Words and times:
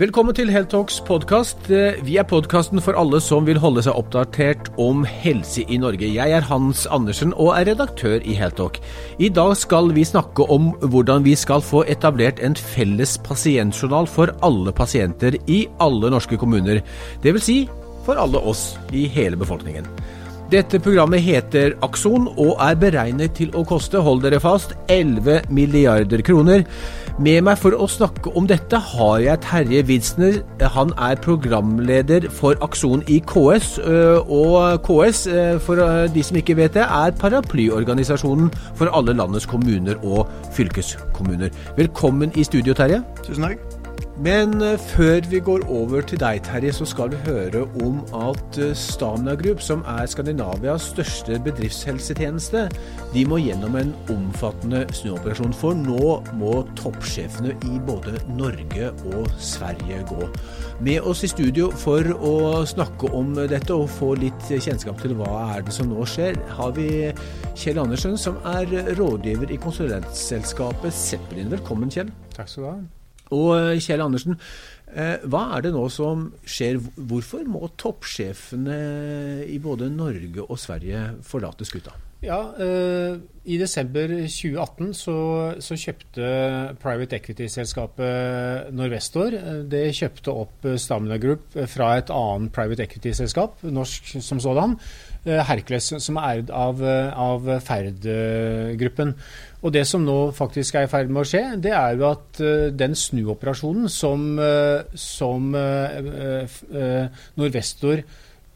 Velkommen 0.00 0.32
til 0.32 0.48
Heltalks 0.48 0.94
podkast. 1.04 1.66
Vi 1.68 2.14
er 2.16 2.24
podkasten 2.24 2.80
for 2.80 2.96
alle 2.96 3.18
som 3.20 3.44
vil 3.44 3.58
holde 3.60 3.82
seg 3.84 3.98
oppdatert 4.00 4.70
om 4.80 5.02
helse 5.04 5.60
i 5.68 5.76
Norge. 5.76 6.08
Jeg 6.08 6.32
er 6.32 6.46
Hans 6.48 6.86
Andersen 6.88 7.34
og 7.34 7.50
er 7.58 7.68
redaktør 7.68 8.24
i 8.24 8.32
Heltalk. 8.38 8.78
I 9.20 9.28
dag 9.28 9.52
skal 9.60 9.90
vi 9.92 10.06
snakke 10.08 10.46
om 10.48 10.70
hvordan 10.80 11.26
vi 11.26 11.34
skal 11.36 11.60
få 11.60 11.82
etablert 11.84 12.40
en 12.40 12.56
felles 12.56 13.18
pasientjournal 13.28 14.08
for 14.08 14.32
alle 14.40 14.72
pasienter 14.72 15.36
i 15.44 15.66
alle 15.84 16.14
norske 16.16 16.40
kommuner. 16.40 16.80
Dvs. 17.20 17.44
Si 17.50 17.58
for 18.08 18.16
alle 18.16 18.40
oss 18.40 18.78
i 18.96 19.04
hele 19.04 19.36
befolkningen. 19.36 19.84
Dette 20.50 20.80
programmet 20.82 21.22
heter 21.22 21.76
Akson 21.86 22.24
og 22.32 22.56
er 22.58 22.74
beregnet 22.74 23.36
til 23.38 23.52
å 23.54 23.60
koste, 23.62 24.00
hold 24.02 24.24
dere 24.24 24.40
fast, 24.42 24.72
11 24.90 25.46
milliarder 25.54 26.24
kroner. 26.26 26.64
Med 27.22 27.44
meg 27.46 27.60
for 27.60 27.76
å 27.78 27.86
snakke 27.86 28.32
om 28.34 28.48
dette 28.50 28.80
har 28.82 29.20
jeg 29.22 29.44
Terje 29.46 29.84
Widsner. 29.86 30.40
Han 30.74 30.90
er 30.98 31.22
programleder 31.22 32.26
for 32.34 32.58
Akson 32.66 33.06
i 33.06 33.20
KS. 33.22 33.76
Og 34.26 34.82
KS, 34.88 35.24
for 35.62 35.86
de 36.10 36.26
som 36.26 36.42
ikke 36.42 36.58
vet 36.58 36.74
det, 36.74 36.82
er 36.82 37.14
paraplyorganisasjonen 37.22 38.50
for 38.74 38.90
alle 38.90 39.14
landets 39.14 39.46
kommuner 39.46 40.02
og 40.02 40.26
fylkeskommuner. 40.58 41.54
Velkommen 41.78 42.34
i 42.34 42.42
studio, 42.48 42.74
Terje. 42.74 43.04
Tusen 43.22 43.46
takk. 43.52 43.79
Men 44.20 44.60
før 44.76 45.24
vi 45.30 45.38
går 45.40 45.62
over 45.72 46.02
til 46.04 46.20
deg, 46.20 46.42
Terje, 46.44 46.74
så 46.76 46.84
skal 46.84 47.08
vi 47.14 47.20
høre 47.24 47.62
om 47.80 48.02
at 48.12 48.58
Stamina 48.76 49.32
Group, 49.40 49.62
som 49.64 49.80
er 49.88 50.10
Skandinavias 50.12 50.90
største 50.90 51.38
bedriftshelsetjeneste, 51.46 52.66
de 53.14 53.22
må 53.24 53.38
gjennom 53.40 53.78
en 53.80 53.94
omfattende 54.12 54.82
snuoperasjon. 54.92 55.56
For 55.56 55.72
nå 55.72 56.18
må 56.36 56.52
toppsjefene 56.82 57.56
i 57.70 57.80
både 57.88 58.18
Norge 58.36 58.92
og 59.14 59.32
Sverige 59.40 60.02
gå. 60.12 60.28
Med 60.84 61.00
oss 61.00 61.24
i 61.24 61.32
studio 61.32 61.72
for 61.80 62.04
å 62.20 62.60
snakke 62.68 63.14
om 63.16 63.32
dette 63.40 63.72
og 63.72 63.88
få 63.96 64.12
litt 64.20 64.52
kjennskap 64.52 65.00
til 65.00 65.16
hva 65.16 65.32
er 65.56 65.64
det 65.64 65.72
som 65.80 65.88
nå 65.88 66.04
skjer, 66.04 66.36
har 66.60 66.76
vi 66.76 66.90
Kjell 67.56 67.80
Andersen, 67.80 68.20
som 68.20 68.36
er 68.52 68.68
rådgiver 69.00 69.48
i 69.48 69.62
konsulentselskapet 69.64 70.92
Zeppelin. 71.08 71.48
Velkommen, 71.56 71.88
Kjell. 71.88 72.12
Takk 72.36 72.52
skal 72.52 72.68
du 72.68 72.74
ha. 72.74 72.80
Og 73.36 73.80
Kjell 73.82 74.02
Andersen, 74.02 74.38
hva 74.90 75.42
er 75.54 75.62
det 75.62 75.70
nå 75.70 75.84
som 75.92 76.24
skjer? 76.42 76.80
Hvorfor 76.96 77.44
må 77.46 77.68
toppsjefene 77.78 78.78
i 79.46 79.60
både 79.62 79.86
Norge 79.94 80.42
og 80.48 80.58
Sverige 80.58 81.04
forlate 81.22 81.68
skuta? 81.68 81.94
Ja, 82.20 82.52
eh, 82.60 83.16
I 83.48 83.56
desember 83.56 84.10
2018 84.28 84.90
så, 84.92 85.14
så 85.64 85.76
kjøpte 85.80 86.26
private 86.82 87.16
equity-selskapet 87.16 88.68
Norvestor 88.76 89.32
det 89.72 89.86
kjøpte 89.96 90.34
opp 90.42 90.68
Stamina 90.76 91.16
Group 91.22 91.56
fra 91.72 91.94
et 91.96 92.12
annet 92.12 92.52
private 92.52 92.84
equity-selskap, 92.84 93.64
norsk 93.64 94.12
som 94.20 94.42
sådan, 94.42 94.76
Hercules, 95.24 95.88
som 96.04 96.20
er 96.20 96.42
eid 96.42 96.52
av, 96.52 96.84
av 96.84 97.48
Ferd-gruppen. 97.64 99.16
Og 99.60 99.72
Det 99.74 99.82
som 99.88 100.04
nå 100.06 100.30
faktisk 100.32 100.78
er 100.78 100.86
i 100.86 100.90
ferd 100.90 101.10
med 101.12 101.22
å 101.22 101.28
skje, 101.28 101.42
det 101.60 101.74
er 101.76 101.98
jo 101.98 102.06
at 102.08 102.40
uh, 102.40 102.70
den 102.72 102.96
snuoperasjonen 102.96 103.90
som, 103.92 104.32
uh, 104.40 104.80
som 104.96 105.52
uh, 105.52 107.06
Norvestor 107.36 108.00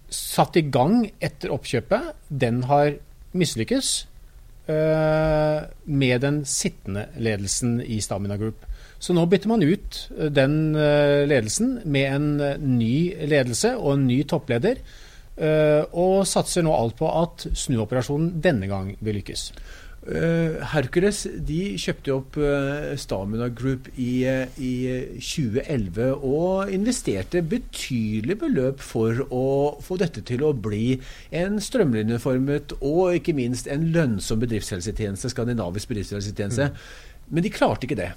satte 0.09 0.63
i 0.63 0.69
gang 0.73 1.03
etter 1.21 1.53
oppkjøpet, 1.53 2.13
den 2.31 2.65
har 2.71 2.97
mislykkes 3.35 3.95
med 4.65 6.23
den 6.25 6.37
sittende 6.49 7.03
ledelsen 7.21 7.75
i 7.83 7.99
Stamina 8.01 8.39
Group. 8.41 8.63
Så 8.97 9.13
nå 9.13 9.27
bytter 9.29 9.51
man 9.51 9.61
ut 9.61 9.99
den 10.33 10.55
ledelsen 10.73 11.75
med 11.85 12.15
en 12.15 12.79
ny 12.79 12.95
ledelse 13.29 13.75
og 13.77 13.91
en 13.99 14.07
ny 14.09 14.23
toppleder. 14.31 14.81
Og 15.93 16.25
satser 16.31 16.65
nå 16.65 16.73
alt 16.73 16.97
på 16.97 17.11
at 17.11 17.45
snuoperasjonen 17.53 18.39
denne 18.41 18.71
gang 18.71 18.95
vil 19.05 19.19
lykkes. 19.19 19.51
Uh, 20.05 20.61
Hercules 20.69 21.23
de 21.49 21.79
kjøpte 21.81 22.13
opp 22.13 22.35
uh, 22.37 22.91
Stamina 23.01 23.47
Group 23.49 23.87
i, 23.97 24.27
uh, 24.29 24.59
i, 24.61 24.73
2011 25.17 26.11
og 26.29 26.73
investerte 26.77 27.41
betydelig 27.41 28.37
beløp 28.43 28.85
for 28.85 29.23
å 29.33 29.47
få 29.81 29.97
dette 30.03 30.21
til 30.29 30.45
å 30.45 30.53
bli 30.53 30.99
en 31.33 31.57
strømlinjeformet 31.57 32.77
og 32.83 33.17
ikke 33.17 33.37
minst 33.39 33.71
en 33.73 33.89
lønnsom 33.97 34.45
bedriftshelsetjeneste, 34.45 35.33
skandinavisk 35.33 35.95
bedriftshelsetjeneste. 35.95 36.69
Mm. 36.69 37.11
Men 37.33 37.47
de 37.47 37.55
klarte 37.55 37.89
ikke 37.89 37.97
det. 37.97 38.11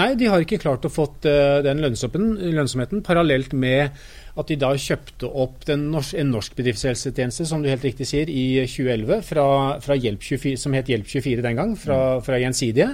Nei, 0.00 0.14
de 0.16 0.30
har 0.32 0.40
ikke 0.40 0.62
klart 0.62 0.86
å 0.88 0.92
få 0.92 1.10
den 1.20 1.84
lønnsomheten 1.84 3.04
parallelt 3.04 3.52
med 3.52 3.92
at 4.34 4.48
de 4.50 4.56
da 4.58 4.72
kjøpte 4.74 5.28
opp 5.30 5.68
norsk, 5.78 6.16
en 6.18 6.32
norsk 6.34 6.56
bedriftshelsetjeneste, 6.58 7.46
som 7.46 7.62
du 7.62 7.68
helt 7.70 7.84
riktig 7.86 8.08
sier, 8.10 8.30
i 8.30 8.64
2011, 8.66 9.20
fra, 9.28 9.44
fra 9.84 9.94
Hjelp24, 9.94 10.56
som 10.58 10.74
het 10.74 10.90
Hjelp24 10.90 11.44
den 11.44 11.60
gang, 11.60 11.76
fra, 11.78 11.98
mm. 12.16 12.24
fra 12.26 12.40
Gjensidige. 12.42 12.88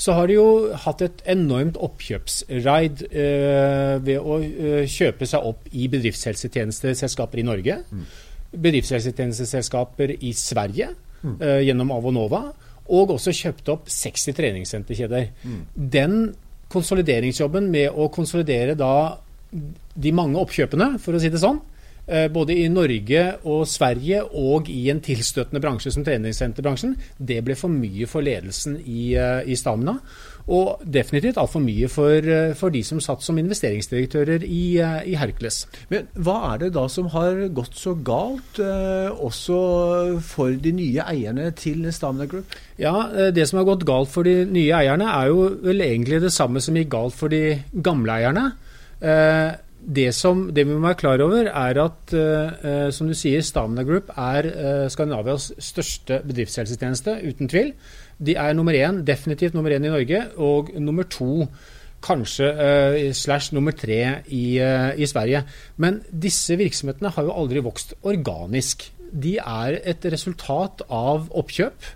Så 0.00 0.16
har 0.16 0.30
de 0.30 0.38
jo 0.38 0.46
hatt 0.86 1.04
et 1.04 1.20
enormt 1.28 1.76
oppkjøpsraid 1.84 3.04
eh, 3.10 3.98
ved 4.06 4.16
å 4.16 4.38
eh, 4.40 4.88
kjøpe 4.88 5.28
seg 5.28 5.50
opp 5.50 5.68
i 5.76 5.90
bedriftshelsetjenesteselskaper 5.92 7.42
i 7.42 7.46
Norge. 7.50 7.78
Mm. 7.92 8.08
Bedriftshelsetjenesteselskaper 8.56 10.16
i 10.16 10.32
Sverige 10.32 10.94
mm. 11.20 11.36
eh, 11.36 11.62
gjennom 11.68 11.92
Avonova. 11.98 12.46
Og 12.88 13.16
også 13.18 13.34
kjøpt 13.36 13.68
opp 13.74 13.90
60 13.92 14.32
treningssenterkjeder. 14.40 15.32
Mm. 15.44 15.64
Den 15.76 16.20
konsolideringsjobben 16.72 17.68
med 17.72 17.92
å 17.92 18.08
konsolidere 18.12 18.72
da 18.78 19.18
de 19.50 20.14
mange 20.14 20.38
oppkjøpene, 20.40 20.94
for 21.02 21.16
å 21.16 21.22
si 21.22 21.30
det 21.32 21.40
sånn, 21.42 21.60
eh, 22.06 22.28
både 22.32 22.56
i 22.56 22.68
Norge 22.72 23.24
og 23.48 23.66
Sverige 23.68 24.22
og 24.26 24.68
i 24.72 24.88
en 24.92 25.02
tilstøtende 25.04 25.62
bransje 25.64 25.92
som 25.94 26.04
treningssenterbransjen, 26.06 26.96
det 27.18 27.42
ble 27.44 27.56
for 27.58 27.72
mye 27.72 28.08
for 28.10 28.24
ledelsen 28.24 28.78
i, 28.84 29.14
eh, 29.14 29.42
i 29.46 29.56
Stamina. 29.56 29.98
Og 30.48 30.80
definitivt 30.80 31.36
altfor 31.36 31.60
mye 31.60 31.88
for, 31.92 32.24
eh, 32.24 32.54
for, 32.54 32.70
de 32.70 32.82
som 32.82 33.00
satt 33.00 33.20
som 33.20 33.36
investeringsdirektører 33.36 34.44
i, 34.44 34.80
i, 34.80 35.14
Hercules. 35.14 35.66
Men 35.90 36.08
hva 36.16 36.54
er 36.54 36.58
det 36.58 36.72
da 36.72 36.86
som 36.88 37.08
har 37.12 37.48
gått 37.52 37.74
så 37.76 37.92
galt, 37.92 38.56
også 38.58 40.20
for 40.22 40.52
de 40.52 40.72
nye 40.72 41.04
eierne 41.04 41.54
til 41.54 41.84
Stamina 41.92 42.26
Group? 42.26 42.46
Ja, 42.78 43.30
Det 43.30 43.46
som 43.46 43.58
har 43.58 43.66
gått 43.66 43.84
galt 43.84 44.08
for 44.08 44.22
de 44.22 44.46
nye 44.46 44.72
eierne, 44.72 45.04
er 45.04 45.28
jo 45.28 45.50
vel 45.62 45.80
egentlig 45.80 46.22
det 46.22 46.32
samme 46.32 46.60
som 46.60 46.74
gikk 46.74 46.88
galt 46.88 47.12
for 47.12 47.28
de 47.28 47.62
gamle 47.82 48.08
eierne. 48.08 48.52
Eh, 48.98 49.52
det, 49.78 50.10
som, 50.14 50.48
det 50.52 50.66
vi 50.66 50.74
må 50.74 50.82
være 50.82 50.98
klar 51.00 51.22
over, 51.24 51.48
er 51.48 51.78
at 51.80 52.12
uh, 52.12 52.88
som 52.92 53.08
du 53.08 53.14
sier, 53.16 53.44
Stamina 53.46 53.84
Group 53.86 54.10
er 54.18 54.48
uh, 54.50 54.84
Skandinavias 54.90 55.52
største 55.62 56.18
bedriftshelsetjeneste, 56.26 57.14
uten 57.24 57.48
tvil. 57.48 57.72
De 58.18 58.34
er 58.36 58.56
nummer 58.58 58.76
én, 58.76 59.00
definitivt 59.06 59.54
nummer 59.56 59.72
én 59.72 59.86
i 59.86 59.92
Norge, 59.92 60.24
og 60.36 60.72
nummer 60.82 61.06
to 61.08 61.46
kanskje 62.04 62.50
uh, 62.50 62.98
slash 63.16 63.54
nummer 63.54 63.72
tre 63.72 64.00
i, 64.26 64.58
i, 64.58 65.06
Sverige. 65.08 65.44
Men 65.78 66.02
disse 66.10 66.58
virksomhetene 66.58 67.14
har 67.14 67.30
jo 67.30 67.38
aldri 67.38 67.62
vokst 67.64 67.94
organisk. 68.02 68.90
De 69.08 69.38
er 69.38 69.78
et 69.88 70.04
resultat 70.12 70.84
av 70.90 71.30
oppkjøp, 71.38 71.94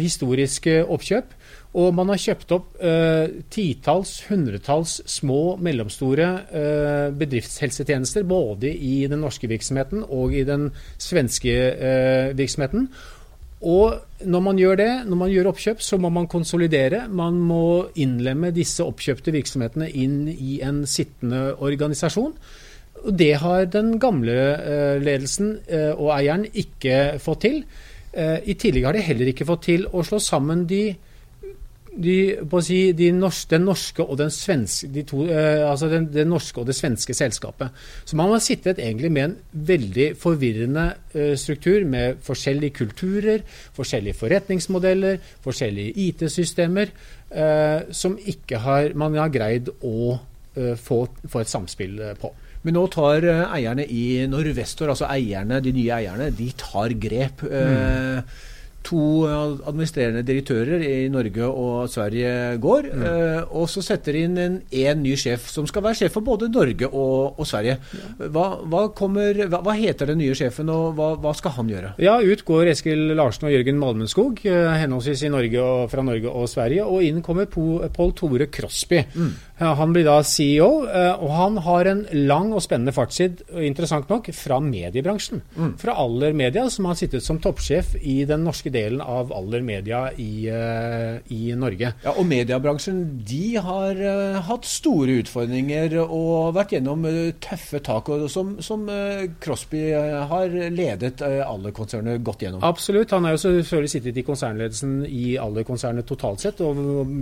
historiske 0.00 0.78
oppkjøp. 0.88 1.34
Og 1.78 1.92
man 1.94 2.10
har 2.10 2.18
kjøpt 2.18 2.54
opp 2.56 2.80
eh, 2.82 3.28
titalls, 3.54 4.16
hundretalls 4.26 4.96
små, 5.08 5.56
mellomstore 5.62 6.28
eh, 6.50 7.04
bedriftshelsetjenester. 7.14 8.26
Både 8.26 8.72
i 8.72 9.04
den 9.10 9.22
norske 9.22 9.50
virksomheten 9.50 10.02
og 10.02 10.34
i 10.34 10.42
den 10.48 10.70
svenske 10.98 11.54
eh, 11.54 12.32
virksomheten. 12.38 12.88
Og 13.58 14.22
når 14.22 14.42
man 14.42 14.58
gjør 14.58 14.78
det, 14.78 14.90
når 15.08 15.18
man 15.18 15.30
gjør 15.32 15.50
oppkjøp, 15.50 15.80
så 15.82 15.98
må 15.98 16.10
man 16.14 16.30
konsolidere. 16.30 17.06
Man 17.10 17.40
må 17.42 17.88
innlemme 17.98 18.52
disse 18.54 18.86
oppkjøpte 18.86 19.34
virksomhetene 19.34 19.90
inn 19.90 20.28
i 20.30 20.60
en 20.62 20.84
sittende 20.86 21.56
organisasjon. 21.58 22.34
Og 23.04 23.18
det 23.18 23.34
har 23.42 23.66
den 23.70 23.96
gamle 24.02 24.34
eh, 24.34 24.96
ledelsen 25.02 25.58
eh, 25.66 25.92
og 25.92 26.12
eieren 26.16 26.46
ikke 26.50 27.18
fått 27.22 27.44
til. 27.46 27.60
Eh, 28.12 28.38
I 28.46 28.54
tillegg 28.58 28.86
har 28.88 28.96
de 28.96 29.04
heller 29.06 29.30
ikke 29.32 29.46
fått 29.48 29.66
til 29.68 29.86
å 29.90 30.02
slå 30.06 30.18
sammen 30.22 30.66
de 30.70 30.82
de, 31.98 32.16
si, 32.64 32.78
de 32.96 33.10
norske, 33.14 33.50
den 33.52 33.66
norske 33.66 34.04
og 34.04 34.18
den 34.20 34.30
svenske 34.32 34.88
de 34.94 35.04
to, 35.08 35.24
eh, 35.26 35.64
altså 35.66 35.88
den, 35.90 36.08
den, 36.14 36.30
norske 36.30 36.60
og 36.62 36.68
det 36.68 36.76
svenske 36.78 37.14
selskapet. 37.16 37.74
Så 38.04 38.18
man 38.18 38.30
har 38.32 38.42
sittet 38.44 38.80
egentlig 38.82 39.10
med 39.14 39.24
en 39.24 39.36
veldig 39.70 40.08
forvirrende 40.20 40.86
eh, 41.12 41.34
struktur 41.40 41.86
med 41.88 42.22
forskjellige 42.24 42.76
kulturer, 42.80 43.44
forskjellige 43.76 44.18
forretningsmodeller, 44.20 45.22
forskjellige 45.44 45.94
IT-systemer, 46.08 46.92
eh, 47.30 47.80
som 47.90 48.18
ikke 48.18 48.62
har, 48.64 48.92
man 48.98 49.18
har 49.18 49.32
greid 49.34 49.72
å 49.82 50.18
eh, 50.54 50.76
få, 50.78 51.04
få, 51.26 51.42
et 51.42 51.50
samspill 51.50 51.98
eh, 52.10 52.14
på. 52.18 52.32
Men 52.66 52.78
nå 52.78 52.84
tar 52.94 53.26
eh, 53.26 53.44
eierne 53.58 53.86
i 53.86 54.04
Norvestor, 54.30 54.92
altså 54.94 55.10
eierne, 55.10 55.62
de 55.64 55.74
nye 55.74 55.98
eierne, 55.98 56.30
de 56.34 56.52
tar 56.58 56.94
grep. 57.00 57.44
Mm. 57.48 58.22
To 58.86 59.26
administrerende 59.68 60.22
direktører 60.26 60.82
i 60.86 61.08
Norge 61.12 61.46
og 61.48 61.90
Sverige 61.92 62.56
går, 62.62 62.88
mm. 62.88 63.02
eh, 63.10 63.56
og 63.58 63.68
så 63.70 63.82
setter 63.84 64.16
de 64.16 64.22
inn 64.24 64.38
en, 64.40 64.56
en, 64.64 65.02
ny 65.02 65.14
sjef 65.18 65.48
som 65.52 65.66
skal 65.68 65.84
være 65.84 66.00
sjef 66.00 66.14
for 66.16 66.24
både 66.24 66.48
Norge 66.52 66.88
og, 66.88 67.38
og 67.38 67.48
Sverige. 67.48 67.76
Hva, 68.18 68.46
hva, 68.64 68.84
kommer, 68.96 69.42
hva, 69.44 69.60
hva, 69.66 69.74
heter 69.78 70.12
den 70.12 70.22
nye 70.22 70.36
sjefen, 70.38 70.70
og 70.72 70.96
hva, 70.98 71.34
skal 71.36 71.56
han 71.58 71.72
gjøre? 71.72 71.92
Ja, 72.02 72.16
Ut 72.18 72.44
går 72.48 72.72
Eskil 72.72 73.12
Larsen 73.18 73.48
og 73.48 73.54
Jørgen 73.54 73.80
Malmenskog, 73.82 74.40
eh, 74.48 74.70
henholdsvis 74.82 75.26
i 75.28 75.32
Norge 75.34 75.64
og, 75.64 75.84
fra 75.92 76.06
Norge 76.06 76.32
og 76.32 76.48
Sverige. 76.50 76.86
Og 76.88 77.04
inn 77.06 77.20
kommer 77.24 77.50
Pål 77.50 78.14
Tore 78.16 78.48
Crosby. 78.52 79.02
Mm. 79.14 79.34
Han 79.58 79.94
blir 79.94 80.06
da 80.06 80.20
CEO, 80.26 80.70
eh, 80.86 81.12
og 81.18 81.34
han 81.34 81.60
har 81.66 81.92
en 81.92 82.04
lang 82.30 82.54
og 82.54 82.64
spennende 82.64 82.94
fartstid, 82.96 83.44
interessant 83.58 84.10
nok, 84.10 84.32
fra 84.36 84.62
mediebransjen. 84.64 85.44
Mm. 85.58 85.76
Fra 85.82 85.98
Aller 86.00 86.36
Media, 86.36 86.68
som 86.72 86.88
har 86.88 86.98
sittet 86.98 87.26
som 87.26 87.42
toppsjef 87.42 87.96
i 88.00 88.22
den 88.28 88.46
norske 88.46 88.70
delen 88.70 88.77
av 89.02 89.32
Aller 89.34 89.64
Media 89.64 90.04
i, 90.16 90.48
uh, 90.50 91.18
i 91.34 91.54
Norge. 91.58 91.92
Ja, 92.04 92.14
Og 92.14 92.26
mediebransjen 92.28 93.00
de 93.28 93.56
har 93.62 93.98
uh, 93.98 94.38
hatt 94.48 94.68
store 94.68 95.18
utfordringer 95.22 95.98
og 96.04 96.54
vært 96.56 96.76
gjennom 96.76 97.06
uh, 97.08 97.30
tøffe 97.44 97.82
tak, 97.84 98.10
som, 98.32 98.56
som 98.64 98.86
Crosby 99.42 99.82
har 100.30 100.52
ledet 100.72 101.20
Aller-konsernet 101.22 102.22
godt 102.24 102.44
gjennom. 102.46 102.64
Absolutt. 102.64 103.12
Han 103.14 103.26
har 103.26 103.36
jo 103.36 103.42
selvfølgelig 103.42 103.92
sittet 103.92 104.20
i 104.20 104.24
konsernledelsen 104.26 105.02
i 105.06 105.36
Aller-konsernet 105.40 106.08
totalt 106.08 106.44
sett, 106.44 106.62
og 106.64 106.78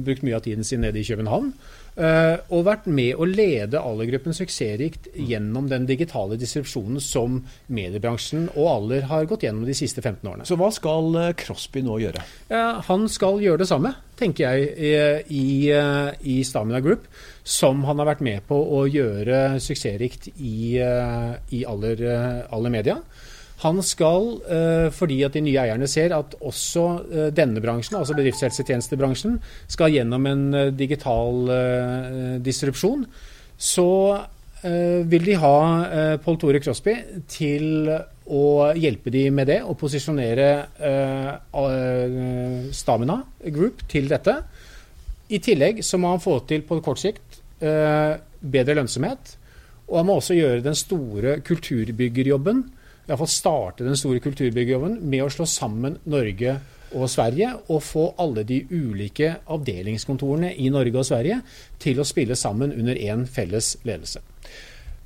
brukt 0.06 0.24
mye 0.26 0.38
av 0.38 0.44
tiden 0.46 0.66
sin 0.66 0.84
nede 0.84 1.00
i 1.00 1.06
København. 1.06 1.52
Uh, 1.96 2.36
og 2.52 2.66
vært 2.66 2.84
med 2.92 3.16
å 3.16 3.24
lede 3.24 3.80
Aller-gruppen 3.80 4.34
suksessrikt 4.36 5.06
gjennom 5.16 5.70
den 5.70 5.86
digitale 5.88 6.36
distribusjonen 6.36 7.00
som 7.00 7.38
mediebransjen 7.72 8.50
og 8.52 8.68
Aller 8.68 9.06
har 9.08 9.24
gått 9.30 9.46
gjennom 9.46 9.64
de 9.64 9.72
siste 9.76 10.02
15 10.04 10.20
årene. 10.28 10.44
Så 10.44 10.58
hva 10.60 10.68
skal 10.76 11.08
uh, 11.16 11.30
Crosby 11.40 11.80
nå 11.86 11.96
gjøre? 12.02 12.24
Han 12.90 13.08
skal 13.08 13.40
gjøre 13.40 13.62
det 13.62 13.68
samme, 13.70 13.94
tenker 14.20 14.44
jeg, 14.44 15.24
i, 15.32 15.44
i, 15.72 16.36
Stamina 16.44 16.82
Group. 16.84 17.08
Som 17.46 17.86
han 17.88 18.02
har 18.02 18.10
vært 18.10 18.24
med 18.26 18.44
på 18.48 18.58
å 18.76 18.84
gjøre 18.90 19.56
suksessrikt 19.62 20.28
i, 20.36 20.76
i 20.76 21.64
Aller, 21.68 22.04
Aller 22.52 22.74
Media. 22.74 23.00
Han 23.62 23.80
skal, 23.80 24.26
eh, 24.52 24.86
fordi 24.92 25.22
at 25.24 25.32
de 25.32 25.40
nye 25.46 25.60
eierne 25.62 25.88
ser 25.88 26.12
at 26.12 26.34
også 26.44 26.84
eh, 27.08 27.28
denne 27.32 27.62
bransjen, 27.64 27.96
altså 27.96 28.16
bedriftshelsetjenestebransjen, 28.18 29.38
skal 29.72 29.94
gjennom 29.94 30.26
en 30.28 30.42
eh, 30.54 30.72
digital 30.76 31.48
distrupsjon, 32.44 33.06
så 33.56 33.90
vil 34.66 35.22
de 35.22 35.34
ha 35.38 36.16
Pål 36.24 36.36
Tore 36.40 36.58
Crosby 36.58 36.94
til 37.30 37.86
å 37.86 38.46
hjelpe 38.74 39.12
de 39.14 39.26
med 39.30 39.46
det 39.46 39.58
og 39.62 39.76
posisjonere 39.78 40.48
Stamina 42.74 43.18
Group 43.52 43.84
til 43.92 44.08
dette. 44.10 44.34
I 45.28 45.38
tillegg 45.44 45.84
så 45.86 46.00
må 46.02 46.10
han 46.10 46.24
få 46.24 46.40
til 46.50 46.64
på 46.66 46.80
kort 46.82 46.98
sikt 46.98 47.38
bedre 47.60 48.78
lønnsomhet. 48.80 49.36
Og 49.86 50.00
han 50.00 50.08
må 50.08 50.18
også 50.18 50.34
gjøre 50.40 50.64
den 50.66 50.80
store 50.80 51.38
kulturbyggerjobben 51.46 52.64
iallfall 53.06 53.30
starte 53.30 53.86
den 53.86 53.98
store 53.98 54.22
kulturbyggejobben 54.24 54.98
med 55.02 55.24
å 55.24 55.32
slå 55.32 55.46
sammen 55.48 56.00
Norge 56.10 56.58
og 56.96 57.10
Sverige, 57.10 57.50
og 57.68 57.82
få 57.82 58.06
alle 58.22 58.44
de 58.46 58.60
ulike 58.70 59.34
avdelingskontorene 59.52 60.52
i 60.62 60.70
Norge 60.72 61.02
og 61.02 61.08
Sverige 61.08 61.40
til 61.82 62.00
å 62.00 62.06
spille 62.06 62.38
sammen 62.38 62.72
under 62.72 62.98
én 62.98 63.26
felles 63.30 63.74
ledelse. 63.86 64.22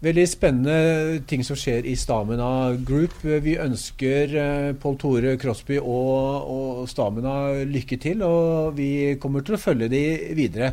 Veldig 0.00 0.22
spennende 0.24 1.18
ting 1.28 1.42
som 1.44 1.58
skjer 1.60 1.84
i 1.84 1.92
Stamina 1.98 2.72
Group. 2.88 3.18
Vi 3.20 3.58
ønsker 3.60 4.32
eh, 4.32 4.68
Pål 4.80 4.96
Tore 4.96 5.34
Krosby 5.36 5.76
og, 5.76 6.46
og, 6.48 6.86
Stamina 6.88 7.34
lykke 7.68 7.98
til, 8.00 8.24
og 8.24 8.78
vi 8.78 9.18
kommer 9.20 9.44
til 9.44 9.58
å 9.58 9.60
følge 9.60 9.90
de 9.92 10.02
videre. 10.38 10.72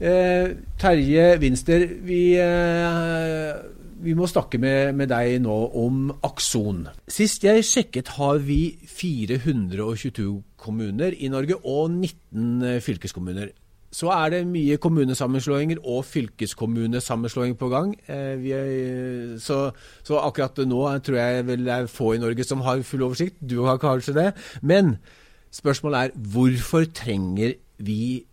Eh, 0.00 0.56
Terje 0.80 1.26
Winster, 1.42 1.84
vi 2.08 2.22
eh, 2.40 3.60
vi 4.02 4.14
må 4.18 4.26
snakke 4.26 4.58
med, 4.58 4.92
med, 4.98 5.10
deg 5.12 5.38
nå 5.44 5.56
om 5.78 6.10
Akson. 6.26 6.86
Sist 7.10 7.44
jeg 7.46 7.64
sjekket 7.66 8.14
har 8.16 8.40
vi 8.42 8.74
422 8.90 10.42
kommuner 10.60 11.14
i 11.14 11.30
Norge 11.30 11.58
og 11.62 11.90
19 11.90 12.64
eh, 12.66 12.80
fylkeskommuner. 12.82 13.52
Så 13.92 14.08
er 14.08 14.30
det 14.32 14.40
mye 14.48 14.78
kommunesammenslåinger 14.80 15.82
og 15.84 16.06
fylkeskommunesammenslåing 16.08 17.58
på 17.60 17.68
gang. 17.72 17.92
Eh, 18.08 18.46
er, 18.50 19.36
så, 19.42 19.60
så, 20.02 20.18
akkurat 20.18 20.62
nå 20.66 20.82
tror 21.04 21.20
jeg 21.20 21.46
vel 21.50 21.66
det 21.68 21.76
er 21.76 21.92
få 21.92 22.14
i 22.16 22.22
Norge 22.22 22.46
som 22.48 22.64
har 22.66 22.82
full 22.88 23.06
oversikt. 23.06 23.38
Du 23.38 23.60
har 23.68 23.78
kanskje 23.82 24.16
det. 24.18 24.28
Men 24.62 24.96
spørsmålet 25.52 26.08
er 26.08 26.26
hvorfor 26.34 26.88
trenger 26.90 27.54
vi, 27.78 28.24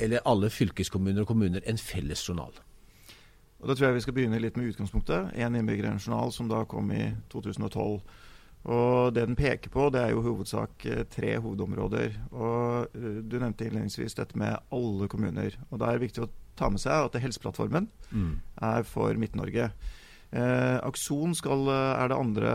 eller 0.00 0.24
alle 0.24 0.50
fylkeskommuner 0.50 1.26
og 1.26 1.32
kommuner, 1.34 1.60
en 1.66 1.78
felles 1.78 2.24
journal? 2.28 2.54
Og 3.60 3.68
Da 3.68 3.76
tror 3.76 3.90
jeg 3.90 3.98
vi 3.98 4.02
skal 4.06 4.16
begynne 4.16 4.40
litt 4.40 4.56
med 4.56 4.72
utgangspunktet. 4.72 5.34
Én 5.36 5.56
innbygger, 5.56 5.90
en 5.90 6.00
journal, 6.00 6.32
som 6.32 6.48
da 6.48 6.64
kom 6.64 6.90
i 6.92 7.12
2012. 7.32 8.00
Og 8.64 9.14
Det 9.14 9.26
den 9.26 9.36
peker 9.36 9.70
på, 9.70 9.88
det 9.92 10.00
er 10.00 10.10
jo 10.10 10.24
hovedsak 10.24 10.84
eh, 10.86 11.04
tre 11.04 11.36
hovedområder. 11.38 12.16
Og 12.32 12.96
eh, 12.96 13.22
Du 13.22 13.38
nevnte 13.38 13.68
innledningsvis 13.68 14.16
dette 14.16 14.36
med 14.36 14.56
alle 14.72 15.08
kommuner. 15.08 15.56
Og 15.70 15.78
Da 15.78 15.88
er 15.88 15.98
det 15.98 16.08
viktig 16.08 16.24
å 16.24 16.30
ta 16.56 16.68
med 16.68 16.80
seg 16.80 17.08
at 17.08 17.20
Helseplattformen 17.20 17.88
mm. 18.12 18.36
er 18.60 18.84
for 18.84 19.16
Midt-Norge. 19.16 19.70
Eh, 20.30 20.76
Akson 20.86 21.34
skal, 21.34 21.66
er 21.68 22.08
det 22.08 22.16
andre 22.16 22.50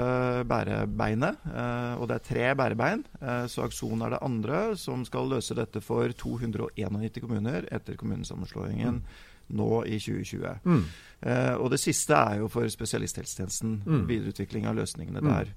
bærebeinet, 0.48 1.42
eh, 1.50 1.94
og 2.00 2.07
det 2.07 2.16
er 2.16 2.28
tre 2.30 2.46
bærebein. 2.56 3.04
Eh, 3.19 3.46
så 3.52 3.66
Akson 3.66 4.02
er 4.06 4.13
det 4.13 4.22
andre 4.24 4.62
som 4.80 5.04
skal 5.06 5.28
løse 5.34 5.57
dette 5.57 5.81
for 5.84 6.13
291 6.13 7.19
kommuner 7.22 7.68
etter 7.74 7.98
kommunesammenslåingen. 8.00 9.02
Mm 9.02 9.34
nå 9.47 9.83
i 9.86 10.00
2020. 10.00 10.56
Mm. 10.63 10.83
Eh, 11.21 11.53
og 11.53 11.69
det 11.71 11.80
siste 11.80 12.18
er 12.18 12.42
jo 12.42 12.50
for 12.51 12.68
spesialisthelsetjenesten. 12.69 13.81
Mm. 13.86 14.03
Videreutvikling 14.09 14.68
av 14.69 14.75
løsningene 14.80 15.21
mm. 15.21 15.31
der. 15.31 15.53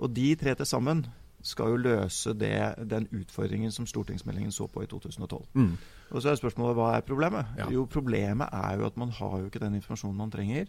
Og 0.00 0.14
de 0.16 0.34
tre 0.40 0.54
til 0.54 0.68
sammen 0.68 1.04
skal 1.42 1.72
jo 1.72 1.80
løse 1.80 2.34
det, 2.36 2.56
den 2.90 3.06
utfordringen 3.16 3.72
som 3.72 3.86
stortingsmeldingen 3.88 4.52
så 4.52 4.66
på 4.68 4.84
i 4.84 4.88
2012. 4.90 5.46
Mm. 5.54 5.76
Og 6.10 6.22
så 6.22 6.32
er 6.32 6.40
spørsmålet 6.40 6.76
hva 6.76 6.94
er 6.96 7.04
problemet? 7.06 7.54
Ja. 7.58 7.68
Jo, 7.72 7.86
Problemet 7.90 8.52
er 8.52 8.80
jo 8.80 8.88
at 8.88 8.98
man 9.00 9.12
har 9.16 9.38
jo 9.38 9.48
ikke 9.48 9.62
den 9.62 9.78
informasjonen 9.78 10.18
man 10.18 10.32
trenger 10.32 10.66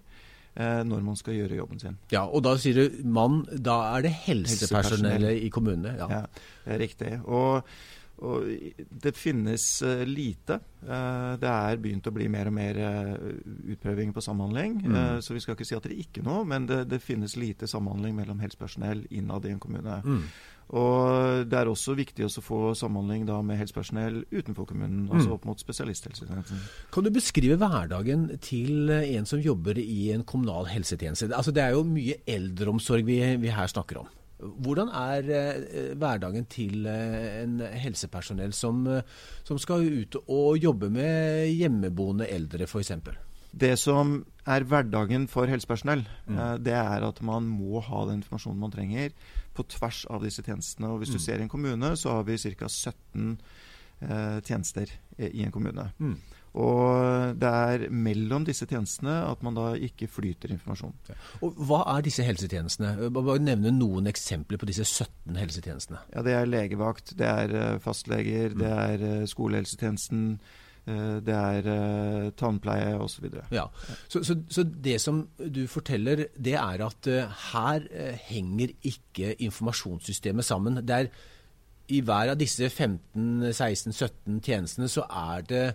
eh, 0.56 0.84
når 0.88 1.04
man 1.04 1.20
skal 1.20 1.36
gjøre 1.36 1.60
jobben 1.60 1.80
sin. 1.80 1.98
Ja, 2.12 2.24
Og 2.26 2.44
da 2.44 2.56
sier 2.62 2.78
du 2.78 3.02
mann, 3.04 3.44
da 3.52 3.98
er 3.98 4.08
det 4.08 4.14
helsepersonellet 4.28 5.44
i 5.44 5.50
kommunene? 5.50 5.96
Ja. 6.00 6.08
ja, 6.12 6.22
det 6.66 6.76
er 6.76 6.84
riktig. 6.86 7.12
Og 7.26 7.68
og 8.22 8.46
det 9.04 9.16
finnes 9.18 9.64
uh, 9.82 10.04
lite. 10.06 10.60
Uh, 10.86 11.34
det 11.42 11.50
er 11.50 11.82
begynt 11.82 12.06
å 12.06 12.14
bli 12.14 12.28
mer 12.30 12.52
og 12.52 12.54
mer 12.54 12.78
uh, 12.78 13.16
utprøving 13.74 14.14
på 14.14 14.22
samhandling. 14.22 14.78
Mm. 14.86 15.22
så 15.26 15.34
vi 15.34 15.42
skal 15.42 15.58
ikke 15.58 15.68
si 15.68 15.78
at 15.78 15.86
det 15.86 15.96
er 15.96 16.04
ikke 16.04 16.24
noe, 16.26 16.46
men 16.48 16.68
det, 16.70 16.84
det 16.92 17.02
finnes 17.02 17.38
lite 17.40 17.70
samhandling 17.70 18.16
mellom 18.18 18.42
helsepersonell 18.44 19.06
innad 19.10 19.48
i 19.48 19.56
en 19.56 19.62
kommune. 19.62 20.02
Mm. 20.06 20.22
Og 20.78 21.50
det 21.52 21.58
er 21.58 21.68
også 21.68 21.98
viktig 21.98 22.24
å 22.24 22.44
få 22.46 22.62
samhandling 22.78 23.26
da 23.28 23.42
med 23.44 23.60
helsepersonell 23.60 24.22
utenfor 24.32 24.70
kommunen, 24.70 25.08
mm. 25.08 25.12
altså 25.18 25.36
opp 25.36 25.50
mot 25.50 25.60
spesialisthelsetjenesten. 25.60 26.62
Kan 26.94 27.08
du 27.08 27.12
beskrive 27.12 27.58
hverdagen 27.60 28.30
til 28.44 28.94
en 28.94 29.28
som 29.28 29.42
jobber 29.42 29.82
i 29.82 30.14
en 30.16 30.24
kommunal 30.24 30.70
helsetjeneste? 30.72 31.34
Altså, 31.36 31.52
det 31.56 31.66
er 31.66 31.76
jo 31.76 31.84
mye 31.90 32.22
eldreomsorg 32.30 33.08
vi, 33.10 33.20
vi 33.42 33.52
her 33.52 33.72
snakker 33.74 34.06
om. 34.06 34.18
Hvordan 34.42 34.90
er 34.90 35.28
eh, 35.38 35.92
hverdagen 36.00 36.48
til 36.52 36.88
eh, 36.90 37.42
en 37.44 37.60
helsepersonell 37.62 38.54
som, 38.58 38.82
eh, 38.90 39.04
som, 39.48 39.60
skal 39.62 39.86
ut 39.86 40.18
og 40.26 40.58
jobbe 40.58 40.90
med 40.94 41.52
hjemmeboende 41.52 42.30
eldre 42.30 42.66
f.eks.? 42.66 42.94
Det 43.52 43.74
som 43.80 44.22
er 44.48 44.64
hverdagen 44.64 45.28
for 45.28 45.50
helsepersonell, 45.52 46.06
mm. 46.26 46.38
det 46.64 46.72
er 46.72 47.04
at 47.04 47.18
man 47.28 47.50
må 47.52 47.82
ha 47.84 48.06
den 48.08 48.22
informasjonen 48.22 48.62
man 48.64 48.72
trenger 48.72 49.12
på 49.54 49.66
tvers 49.74 50.06
av 50.08 50.24
disse 50.24 50.44
tjenestene. 50.46 50.88
Og 50.88 51.02
Hvis 51.02 51.12
du 51.12 51.20
mm. 51.20 51.24
ser 51.26 51.42
i 51.42 51.46
en 51.46 51.52
kommune, 51.52 51.90
så 52.00 52.16
har 52.16 52.24
vi 52.30 52.40
ca. 52.40 52.70
17 52.70 53.36
eh, 54.02 54.40
tjenester 54.48 54.94
i 55.20 55.44
en 55.44 55.52
kommune. 55.52 55.90
Mm. 56.00 56.16
Og 56.60 57.38
det 57.40 57.48
er 57.48 57.86
mellom 57.96 58.44
disse 58.48 58.66
tjenestene 58.68 59.14
at 59.24 59.44
man 59.46 59.56
da 59.56 59.70
ikke 59.80 60.10
flyter 60.12 60.52
informasjon. 60.52 60.96
Ja. 61.08 61.16
Og 61.48 61.60
Hva 61.70 61.84
er 61.94 62.04
disse 62.04 62.26
helsetjenestene? 62.28 63.12
Bare 63.16 63.40
nevne 63.40 63.72
noen 63.72 64.10
eksempler 64.12 64.60
på 64.60 64.68
disse 64.68 64.84
17 64.84 65.40
helsetjenestene. 65.40 66.02
Ja, 66.12 66.24
Det 66.28 66.34
er 66.36 66.50
legevakt, 66.50 67.14
det 67.18 67.28
er 67.28 67.56
eh, 67.56 67.78
fastleger, 67.80 68.52
mm. 68.52 68.60
det 68.60 68.72
er 68.72 69.06
eh, 69.08 69.30
skolehelsetjenesten, 69.32 70.26
eh, 70.92 71.14
det 71.24 71.38
er 71.38 72.34
tannpleie 72.36 73.00
osv. 73.00 73.30
Ja. 73.52 73.70
Så, 74.10 74.24
så, 74.24 74.36
så, 74.50 74.64
det 74.64 75.00
som 75.00 75.24
du 75.40 75.64
forteller, 75.72 76.26
det 76.36 76.58
er 76.60 76.84
at 76.84 77.12
her 77.54 77.88
henger 78.28 78.76
ikke 78.84 79.38
informasjonssystemet 79.40 80.46
sammen. 80.46 80.84
Det 80.84 81.00
er 81.00 81.08
I 81.88 82.04
hver 82.04 82.36
av 82.36 82.38
disse 82.40 82.68
15-16-17 82.68 84.44
tjenestene 84.44 84.92
så 84.92 85.08
er 85.08 85.48
det 85.48 85.66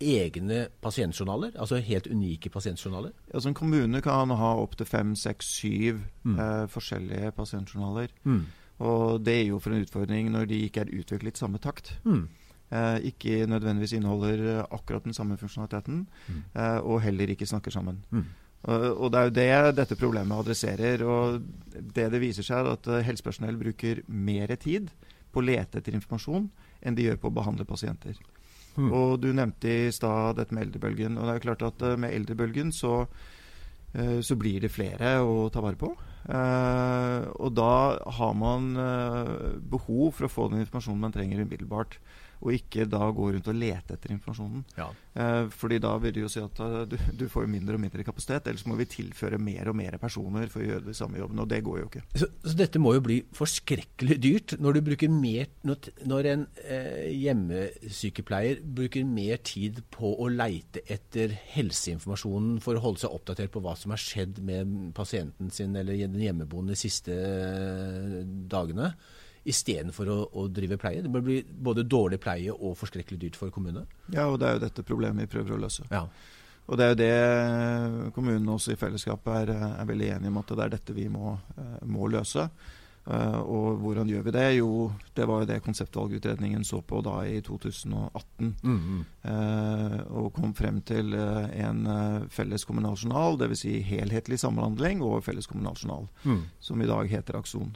egne 0.00 0.68
pasientjournaler? 0.82 1.52
Altså 1.60 1.76
helt 1.84 2.06
unike 2.10 2.50
pasientjournaler? 2.50 3.12
Altså 3.34 3.48
En 3.48 3.54
kommune 3.54 4.00
kan 4.04 4.30
ha 4.30 4.54
opptil 4.56 4.86
fem, 4.86 5.14
seks, 5.16 5.46
syv 5.60 6.00
mm. 6.24 6.38
eh, 6.38 6.66
forskjellige 6.72 7.32
pasientjournaler. 7.36 8.08
Mm. 8.24 8.42
Og 8.80 9.24
det 9.24 9.34
er 9.40 9.46
jo 9.50 9.58
for 9.60 9.74
en 9.76 9.82
utfordring 9.84 10.30
når 10.32 10.46
de 10.48 10.62
ikke 10.66 10.80
er 10.86 10.92
utviklet 11.00 11.36
i 11.36 11.42
samme 11.44 11.58
takt. 11.60 11.92
Mm. 12.04 12.28
Eh, 12.70 12.98
ikke 13.10 13.46
nødvendigvis 13.50 13.92
inneholder 13.98 14.44
eh, 14.58 14.64
akkurat 14.70 15.04
den 15.04 15.14
samme 15.14 15.36
funksjonaliteten, 15.36 16.06
Mm. 16.28 16.42
eh, 16.54 16.78
og 16.78 17.02
heller 17.02 17.26
ikke 17.30 17.46
snakker 17.46 17.70
sammen. 17.70 18.04
Mm. 18.10 18.24
Og, 18.62 19.00
og 19.00 19.12
det 19.12 19.20
er 19.20 19.24
jo 19.24 19.30
det 19.70 19.76
dette 19.76 19.96
problemet 19.96 20.36
adresserer. 20.38 21.02
og 21.04 21.42
Det 21.94 22.10
det 22.12 22.20
viser 22.20 22.42
seg, 22.42 22.58
er 22.66 22.72
at 22.72 22.86
eh, 22.86 23.04
helsepersonell 23.04 23.56
bruker 23.56 24.02
mer 24.06 24.54
tid 24.56 24.90
på 25.32 25.40
å 25.40 25.44
lete 25.44 25.78
etter 25.78 25.94
informasjon 25.94 26.50
enn 26.82 26.94
de 26.96 27.04
gjør 27.08 27.16
på 27.20 27.28
å 27.30 27.34
behandle 27.36 27.64
pasienter. 27.64 28.16
Mm. 28.76 28.92
Og 28.92 29.20
Du 29.20 29.32
nevnte 29.34 29.68
i 29.68 29.90
stad 29.94 30.38
dette 30.38 30.54
med 30.54 30.68
eldrebølgen. 30.68 31.18
og 31.18 31.26
det 31.26 31.34
er 31.34 31.46
klart 31.46 31.62
at 31.66 31.82
eh, 31.82 31.96
Med 31.96 32.14
eldrebølgen 32.14 32.72
så, 32.72 33.06
eh, 33.94 34.20
så 34.20 34.36
blir 34.36 34.60
det 34.60 34.72
flere 34.72 35.18
å 35.24 35.48
ta 35.50 35.60
vare 35.64 35.76
på. 35.80 35.94
Eh, 36.28 37.28
og 37.40 37.54
da 37.56 37.98
har 38.18 38.34
man 38.36 38.74
eh, 38.76 39.60
behov 39.72 40.12
for 40.18 40.28
å 40.28 40.32
få 40.32 40.48
den 40.50 40.62
informasjonen 40.64 41.00
man 41.00 41.14
trenger 41.14 41.42
umiddelbart. 41.42 41.98
Og 42.40 42.54
ikke 42.56 42.86
da 42.88 43.02
gå 43.12 43.30
rundt 43.34 43.48
og 43.52 43.56
lete 43.56 43.96
etter 43.96 44.14
informasjonen. 44.14 44.64
Ja. 44.78 44.88
Eh, 45.12 45.48
fordi 45.52 45.80
da 45.82 45.92
vil 46.00 46.14
det 46.16 46.22
jo 46.22 46.30
si 46.32 46.40
at 46.40 46.60
eh, 46.64 46.76
du, 46.88 46.96
du 47.20 47.26
får 47.28 47.48
mindre 47.50 47.76
og 47.76 47.82
mindre 47.82 48.04
kapasitet. 48.06 48.48
Ellers 48.48 48.66
må 48.68 48.78
vi 48.78 48.88
tilføre 48.88 49.40
mer 49.42 49.68
og 49.72 49.76
mer 49.76 49.98
personer 50.00 50.48
for 50.52 50.62
å 50.62 50.68
gjøre 50.68 50.86
de 50.88 50.96
samme 50.96 51.20
jobben. 51.20 51.42
Og 51.42 51.50
det 51.50 51.60
går 51.66 51.82
jo 51.82 51.88
ikke. 51.90 52.04
Så, 52.14 52.30
så 52.44 52.54
dette 52.56 52.82
må 52.82 52.94
jo 52.96 53.04
bli 53.04 53.18
forskrekkelig 53.36 54.18
dyrt 54.22 54.56
når 54.60 54.78
du 54.78 54.82
bruker 54.90 55.12
mer 55.12 55.48
Når, 55.66 56.26
en 56.30 56.46
eh, 56.64 57.10
hjemmesykepleier 57.16 58.60
bruker 58.64 59.06
mer 59.08 59.40
tid 59.44 59.82
på 59.92 60.12
å 60.20 60.28
leite 60.32 60.82
etter 60.90 61.34
helseinformasjonen 61.54 62.58
for 62.64 62.76
å 62.76 62.84
holde 62.84 63.04
seg 63.04 63.14
oppdatert 63.14 63.52
på 63.54 63.62
hva 63.64 63.76
som 63.78 63.94
har 63.94 64.00
skjedd 64.00 64.40
med 64.46 64.90
pasienten 64.96 65.50
sin 65.54 65.76
eller 65.76 65.98
den 66.00 66.22
hjemmeboende 66.22 66.74
de 66.74 66.80
siste 66.80 67.14
eh, 67.14 68.20
dagene, 68.50 68.92
istedenfor 69.48 70.10
å, 70.12 70.18
å 70.36 70.48
drive 70.52 70.76
pleie. 70.80 71.04
Det 71.04 71.12
bør 71.12 71.24
bli 71.24 71.38
både 71.42 71.86
dårlig 71.88 72.20
pleie 72.20 72.52
og 72.52 72.76
forskrekkelig 72.80 73.20
dyrt 73.22 73.38
for 73.40 73.52
kommunene. 73.54 73.86
Ja, 74.12 74.28
og 74.28 74.40
det 74.40 74.48
er 74.48 74.58
jo 74.58 74.66
dette 74.66 74.86
problemet 74.86 75.24
vi 75.24 75.32
prøver 75.38 75.56
å 75.56 75.62
løse. 75.62 75.86
Ja. 75.92 76.04
Og 76.70 76.78
det 76.78 76.84
er 76.84 76.92
jo 76.92 76.98
det 77.00 78.12
kommunene 78.14 78.52
også 78.54 78.74
i 78.74 78.78
fellesskap 78.78 79.26
er, 79.34 79.50
er 79.54 79.88
veldig 79.88 80.12
enige 80.16 80.30
om 80.30 80.42
at 80.42 80.52
det 80.52 80.66
er 80.66 80.76
dette 80.76 80.94
vi 80.94 81.08
må, 81.10 81.32
eh, 81.58 81.80
må 81.90 82.10
løse. 82.10 82.46
Uh, 83.10 83.40
og 83.48 83.78
hvordan 83.80 84.10
gjør 84.12 84.26
vi 84.26 84.32
det? 84.36 84.44
Jo, 84.58 84.90
det 85.16 85.24
var 85.26 85.40
jo 85.40 85.48
det 85.48 85.62
konseptvalgutredningen 85.64 86.62
så 86.68 86.82
på 86.84 87.00
da 87.02 87.16
i 87.26 87.40
2018. 87.42 88.50
Mm, 88.60 88.98
eh, 89.24 89.96
og 90.20 90.28
kom 90.36 90.52
frem 90.54 90.82
til 90.86 91.16
uh, 91.16 91.48
en 91.64 91.88
felles 92.30 92.66
kommunal 92.68 92.98
journal, 93.00 93.40
dvs. 93.40 93.64
Si 93.64 93.78
helhetlig 93.88 94.38
samhandling 94.44 95.00
og 95.02 95.24
felles 95.26 95.48
kommunal 95.50 95.80
journal, 95.80 96.06
mm. 96.22 96.42
som 96.60 96.84
i 96.84 96.90
dag 96.92 97.08
heter 97.10 97.40
Akson. 97.40 97.72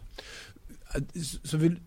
Så 1.44 1.58
vil, 1.58 1.78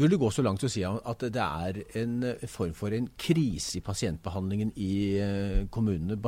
vil 0.00 0.12
du 0.12 0.18
gå 0.20 0.30
så 0.32 0.44
langt 0.44 0.62
til 0.62 0.70
å 0.70 0.72
si 0.72 0.84
at 0.86 1.26
det 1.34 1.44
er 1.44 1.82
en 2.00 2.24
form 2.48 2.72
for 2.76 2.96
en 2.96 3.10
krise 3.20 3.78
i 3.78 3.84
pasientbehandlingen 3.84 4.72
i 4.80 4.94
eh, 5.20 5.60
kommunene 5.72 6.18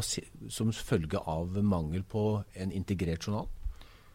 som 0.53 0.73
følge 0.77 1.23
av 1.25 1.57
mangel 1.65 2.05
på 2.05 2.27
en 2.61 2.75
integrert 2.77 3.29
journal? 3.29 3.49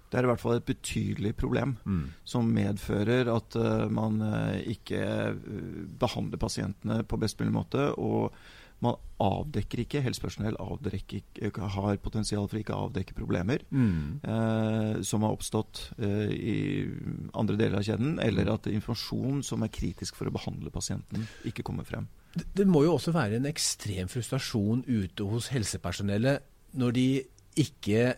Det 0.08 0.20
er 0.20 0.24
i 0.24 0.30
hvert 0.30 0.40
fall 0.40 0.56
et 0.56 0.68
betydelig 0.68 1.34
problem 1.36 1.76
Mm. 1.84 2.04
som 2.24 2.46
medfører 2.46 3.28
at 3.28 3.56
uh, 3.56 3.92
man 3.92 4.22
eh, 4.22 4.62
ikke 4.72 5.02
eh, 5.04 5.34
behandler 6.00 6.40
pasientene 6.40 7.04
på 7.04 7.20
best 7.20 7.40
mulig 7.40 7.54
måte. 7.54 7.90
Og 8.00 8.32
man 8.84 9.00
avdekker 9.24 9.82
ikke, 9.82 10.04
helsepersonell 10.06 10.58
avdekker, 10.62 11.24
har 11.74 11.98
potensial 12.04 12.46
for 12.46 12.60
ikke 12.60 12.76
å 12.76 12.88
avdekke 12.88 13.16
problemer 13.18 13.64
Mm. 13.74 14.20
eh, 14.22 15.02
som 15.02 15.26
har 15.26 15.34
oppstått 15.34 15.94
eh, 15.98 16.30
i 16.30 16.58
andre 17.34 17.58
deler 17.58 17.80
av 17.80 17.88
kjeden, 17.88 18.20
eller 18.22 18.54
at 18.54 18.70
informasjon 18.70 19.42
som 19.44 19.64
er 19.66 19.74
kritisk 19.74 20.16
for 20.16 20.30
å 20.30 20.36
behandle 20.36 20.70
pasienten, 20.70 21.26
ikke 21.46 21.66
kommer 21.66 21.84
frem. 21.84 22.08
Det, 22.36 22.46
det 22.54 22.68
må 22.70 22.84
jo 22.86 22.94
også 22.94 23.16
være 23.16 23.40
en 23.40 23.50
ekstrem 23.50 24.08
frustrasjon 24.08 24.86
ute 24.86 25.26
hos 25.26 25.50
helsepersonellet 25.50 26.46
når 26.78 26.92
de 26.94 27.08
ikke 27.58 28.16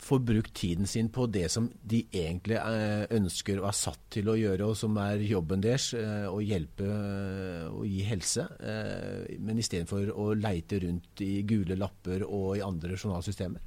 får 0.00 0.18
brukt 0.18 0.54
tiden 0.54 0.86
sin 0.86 1.08
på 1.08 1.26
det 1.26 1.48
som 1.52 1.70
de 1.82 2.00
egentlig 2.12 2.56
eh, 2.56 3.04
ønsker 3.16 3.60
og 3.60 3.68
er 3.68 3.76
satt 3.76 4.00
til 4.14 4.30
å 4.32 4.36
gjøre, 4.38 4.70
og 4.70 4.78
som 4.78 4.96
er 5.02 5.20
jobben 5.28 5.62
deres, 5.64 5.90
eh, 5.98 6.26
å 6.30 6.40
hjelpe 6.40 6.86
eh, 6.86 7.66
og 7.68 7.84
gi 7.88 8.00
helse. 8.08 8.46
Men 9.38 9.60
istedenfor 9.60 10.12
å 10.14 10.30
leite 10.38 10.80
rundt 10.84 11.22
i 11.24 11.42
gule 11.48 11.76
lapper 11.78 12.24
og 12.26 12.56
i 12.56 12.64
andre 12.64 12.96
journalsystemer. 12.96 13.62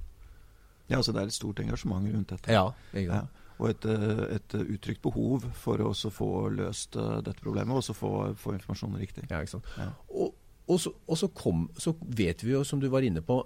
Ja, 0.89 0.99
altså 0.99 1.13
Det 1.13 1.21
er 1.21 1.31
et 1.31 1.37
stort 1.37 1.61
engasjement 1.63 2.09
rundt 2.11 2.33
dette. 2.33 2.51
Ja. 2.51 2.65
Ja, 2.97 3.23
og 3.61 3.69
et, 3.69 3.85
et 3.85 4.55
uttrykt 4.59 5.03
behov 5.05 5.45
for 5.55 5.79
å 5.79 5.91
også 5.93 6.11
få 6.11 6.29
løst 6.51 6.97
dette 6.97 7.39
problemet, 7.43 7.77
og 7.77 7.95
få, 7.95 8.13
få 8.37 8.57
informasjonen 8.57 8.99
riktig. 8.99 9.27
Ja, 9.29 9.39
ikke 9.39 9.59
sant? 9.59 9.69
Ja. 9.79 9.91
Og, 10.09 10.33
og, 10.65 10.79
så, 10.81 10.91
og 11.07 11.19
så, 11.19 11.29
kom, 11.37 11.67
så 11.79 11.95
vet 12.03 12.43
vi 12.43 12.55
jo, 12.55 12.63
som 12.67 12.81
du 12.81 12.89
var 12.91 13.05
inne 13.05 13.23
på, 13.23 13.39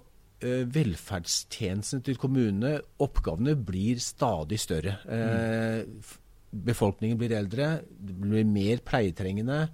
velferdstjenestene 0.46 2.06
til 2.06 2.18
kommunene, 2.22 2.78
oppgavene 3.02 3.56
blir 3.58 4.02
stadig 4.04 4.60
større. 4.62 4.98
Eh, 5.10 5.84
befolkningen 6.52 7.18
blir 7.20 7.34
eldre, 7.38 7.70
det 7.90 8.18
blir 8.22 8.46
mer 8.46 8.84
pleietrengende. 8.86 9.68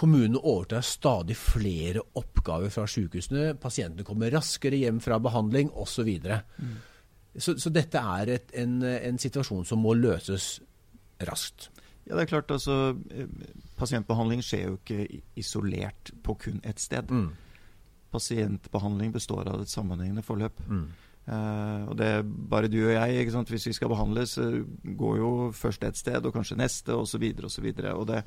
Kommunene 0.00 0.40
overtar 0.40 0.82
stadig 0.86 1.36
flere 1.36 2.02
oppgaver 2.16 2.72
fra 2.72 2.86
sykehusene. 2.88 3.54
Pasientene 3.60 4.06
kommer 4.06 4.32
raskere 4.32 4.78
hjem 4.80 5.00
fra 5.04 5.18
behandling 5.22 5.70
osv. 5.70 6.00
Så, 6.00 6.06
videre. 6.06 6.40
så 7.36 7.58
Så 7.58 7.70
dette 7.70 7.98
er 7.98 8.34
et, 8.36 8.54
en, 8.54 8.82
en 8.82 9.18
situasjon 9.18 9.66
som 9.68 9.82
må 9.82 9.94
løses 9.94 10.58
raskt. 11.20 11.70
Ja, 12.08 12.16
det 12.16 12.22
er 12.22 12.32
klart, 12.32 12.50
altså 12.50 12.96
eh, 13.14 13.28
Pasientbehandling 13.78 14.42
skjer 14.44 14.66
jo 14.66 14.78
ikke 14.80 15.20
isolert 15.38 16.10
på 16.24 16.34
kun 16.42 16.60
ett 16.64 16.80
sted. 16.80 17.10
Mm. 17.10 17.30
Pasientbehandling 18.10 19.14
består 19.14 19.48
av 19.50 19.62
et 19.62 19.72
sammenhengende 19.72 20.24
forløp. 20.26 20.60
Mm. 20.68 20.88
Uh, 21.30 21.84
og 21.86 21.94
det 22.00 22.06
er 22.10 22.22
bare 22.24 22.68
du 22.70 22.78
og 22.80 22.94
jeg. 22.94 23.20
ikke 23.20 23.34
sant? 23.36 23.50
Hvis 23.52 23.68
vi 23.68 23.74
skal 23.76 23.90
behandles, 23.92 24.34
så 24.34 24.46
går 24.98 25.18
jo 25.20 25.30
først 25.54 25.84
et 25.86 25.98
sted, 25.98 26.24
og 26.26 26.34
kanskje 26.34 26.58
neste, 26.58 26.96
osv. 26.96 27.26
osv. 27.46 27.66
Og, 27.92 28.04
det, 28.08 28.22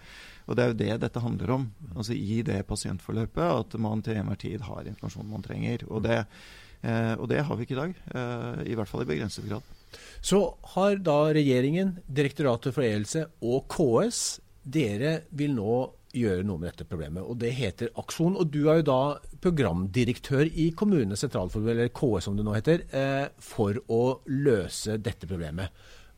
og 0.48 0.56
det 0.56 0.64
er 0.64 0.72
jo 0.72 0.80
det 0.80 1.00
dette 1.04 1.24
handler 1.24 1.56
om. 1.58 1.70
Altså 1.96 2.16
I 2.16 2.42
det 2.48 2.62
pasientforløpet 2.70 3.44
at 3.44 3.80
man 3.82 4.04
til 4.06 4.22
enhver 4.22 4.40
tid 4.40 4.64
har 4.70 4.88
informasjonen 4.88 5.34
man 5.34 5.44
trenger. 5.44 5.84
Og 5.90 6.06
det, 6.06 6.22
uh, 6.86 7.16
og 7.18 7.28
det 7.34 7.44
har 7.44 7.60
vi 7.60 7.68
ikke 7.68 7.76
i 7.76 7.82
dag. 7.82 7.98
Uh, 8.14 8.64
I 8.72 8.78
hvert 8.80 8.92
fall 8.92 9.04
i 9.04 9.10
begrenset 9.10 9.50
grad. 9.50 9.74
Så 10.24 10.40
har 10.76 10.96
da 11.04 11.18
regjeringen, 11.36 11.98
Direktoratet 12.08 12.74
for 12.74 12.86
e-helse 12.86 13.28
og 13.44 13.68
KS 13.74 14.24
Dere 14.64 15.26
vil 15.36 15.58
nå 15.58 15.76
gjøre 16.14 16.44
noe 16.46 16.62
med 16.62 16.72
dette 16.72 16.86
problemet, 16.90 17.24
og 17.26 17.40
det 17.42 17.52
heter 17.58 17.90
Akson. 17.98 18.36
Og 18.38 18.52
du 18.54 18.68
er 18.70 18.82
jo 18.82 18.86
da 18.92 19.00
programdirektør 19.44 20.46
i 20.50 20.70
Kommunenes 20.78 21.24
sentralforbund, 21.26 21.74
eller 21.74 21.90
KS 21.96 22.28
som 22.30 22.38
det 22.38 22.46
nå 22.46 22.54
heter, 22.56 22.84
eh, 22.94 23.28
for 23.42 23.80
å 23.90 24.02
løse 24.30 25.00
dette 25.02 25.28
problemet. 25.30 25.70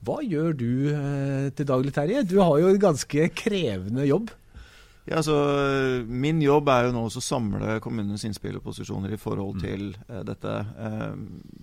Hva 0.06 0.20
gjør 0.22 0.52
du 0.60 0.68
eh, 0.92 1.50
til 1.56 1.66
daglig, 1.70 1.94
Terje? 1.96 2.26
Du 2.28 2.36
har 2.42 2.60
jo 2.62 2.68
en 2.74 2.82
ganske 2.82 3.30
krevende 3.34 4.06
jobb. 4.06 4.30
Ja, 5.06 5.20
altså, 5.22 5.36
Min 6.10 6.40
jobb 6.42 6.68
er 6.74 6.88
jo 6.88 6.94
nå 6.96 7.04
også 7.08 7.22
å 7.22 7.26
samle 7.26 7.80
kommunenes 7.84 8.24
innspill 8.26 8.58
og 8.58 8.64
posisjoner 8.66 9.14
i 9.14 9.20
forhold 9.22 9.60
til 9.62 9.92
eh, 10.10 10.24
dette. 10.26 10.54
Eh, 10.78 11.12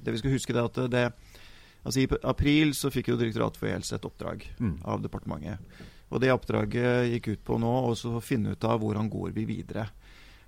det 0.07 0.15
vi 0.15 0.21
skal 0.23 0.35
huske 0.37 0.55
det 0.57 0.63
at 0.63 0.79
det, 0.93 1.05
altså 1.85 2.05
I 2.05 2.09
april 2.31 2.71
så 2.79 2.91
fikk 2.95 3.11
jo 3.13 3.19
Direktoratet 3.21 3.59
for 3.59 3.71
e-helse 3.71 3.99
et 3.99 4.07
oppdrag 4.09 4.47
Mm. 4.63 4.77
av 4.87 5.03
departementet. 5.03 5.59
Og 6.13 6.21
Det 6.21 6.33
oppdraget 6.33 7.09
gikk 7.15 7.33
ut 7.33 7.45
på 7.45 7.59
nå 7.59 7.73
å 7.89 8.21
finne 8.21 8.53
ut 8.53 8.65
av 8.69 8.81
hvordan 8.83 9.09
går 9.11 9.33
vi 9.33 9.45
videre. 9.49 9.89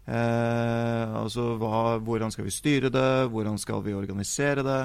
Eh, 0.04 1.14
altså 1.16 1.54
hva, 1.56 1.98
Hvordan 2.04 2.32
skal 2.34 2.44
vi 2.44 2.52
styre 2.52 2.90
det, 2.92 3.28
hvordan 3.32 3.56
skal 3.58 3.82
vi 3.86 3.94
organisere 3.96 4.64
det? 4.66 4.80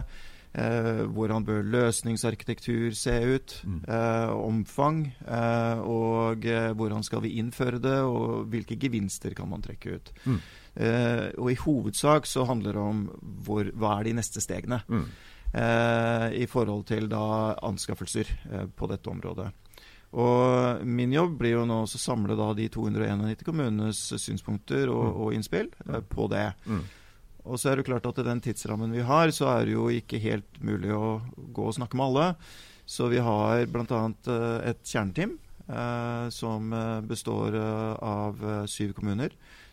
Eh, 0.56 1.04
hvordan 1.14 1.44
bør 1.46 1.68
løsningsarkitektur 1.68 2.96
se 2.98 3.18
ut? 3.36 3.58
Mm. 3.68 3.82
Eh, 3.86 4.32
omfang? 4.34 5.02
Eh, 5.28 5.82
og 5.84 6.46
eh, 6.48 6.72
hvordan 6.74 7.04
skal 7.06 7.22
vi 7.28 7.36
innføre 7.42 7.82
det? 7.84 8.00
Og 8.02 8.48
hvilke 8.50 8.80
gevinster 8.80 9.36
kan 9.38 9.50
man 9.52 9.62
trekke 9.62 10.00
ut? 10.00 10.14
Mm. 10.26 10.40
Eh, 10.80 11.26
og 11.38 11.52
i 11.52 11.60
hovedsak 11.60 12.26
så 12.26 12.48
handler 12.50 12.74
det 12.80 12.82
om 12.82 13.04
hvor, 13.46 13.70
hva 13.76 14.00
er 14.00 14.10
de 14.10 14.16
neste 14.22 14.42
stegene 14.42 14.82
Mm. 14.88 15.06
eh, 15.54 16.28
i 16.42 16.46
forhold 16.48 16.86
til 16.88 17.10
da 17.12 17.56
anskaffelser 17.68 18.32
på 18.76 18.88
dette 18.90 19.10
området. 19.12 19.52
Og 20.18 20.86
min 20.90 21.12
jobb 21.14 21.36
blir 21.38 21.52
jo 21.60 21.66
nå 21.70 21.84
å 21.84 21.90
samle 21.92 22.34
da 22.40 22.48
de 22.58 22.66
291 22.74 23.44
kommunenes 23.46 24.00
synspunkter 24.18 24.90
og, 24.90 25.04
Mm. 25.06 25.20
og 25.22 25.34
innspill 25.38 25.70
eh, 25.88 26.02
på 26.02 26.28
det. 26.32 26.48
Mm. 26.66 26.82
Og 27.46 27.60
så 27.60 27.72
er 27.72 27.78
det 27.78 27.86
klart 27.86 28.06
at 28.10 28.18
i 28.20 28.26
den 28.26 28.42
tidsrammen 28.42 28.92
vi 28.92 29.02
har, 29.06 29.30
så 29.32 29.48
er 29.54 29.66
det 29.66 29.74
jo 29.74 29.88
ikke 29.94 30.20
helt 30.22 30.58
mulig 30.62 30.92
å 30.94 31.22
gå 31.54 31.68
og 31.70 31.76
snakke 31.78 31.96
med 31.98 32.06
alle. 32.10 32.36
Så 32.90 33.08
vi 33.10 33.22
har 33.22 33.66
bl.a. 33.70 34.02
et 34.66 34.82
kjerneteam 34.84 35.38
eh, 35.70 36.30
som 36.34 36.74
eh, 36.74 37.02
består 37.06 37.54
eh, 37.54 37.94
av 38.02 38.42
eh, 38.44 38.66
syv 38.66 38.94
kommuner. 38.98 39.30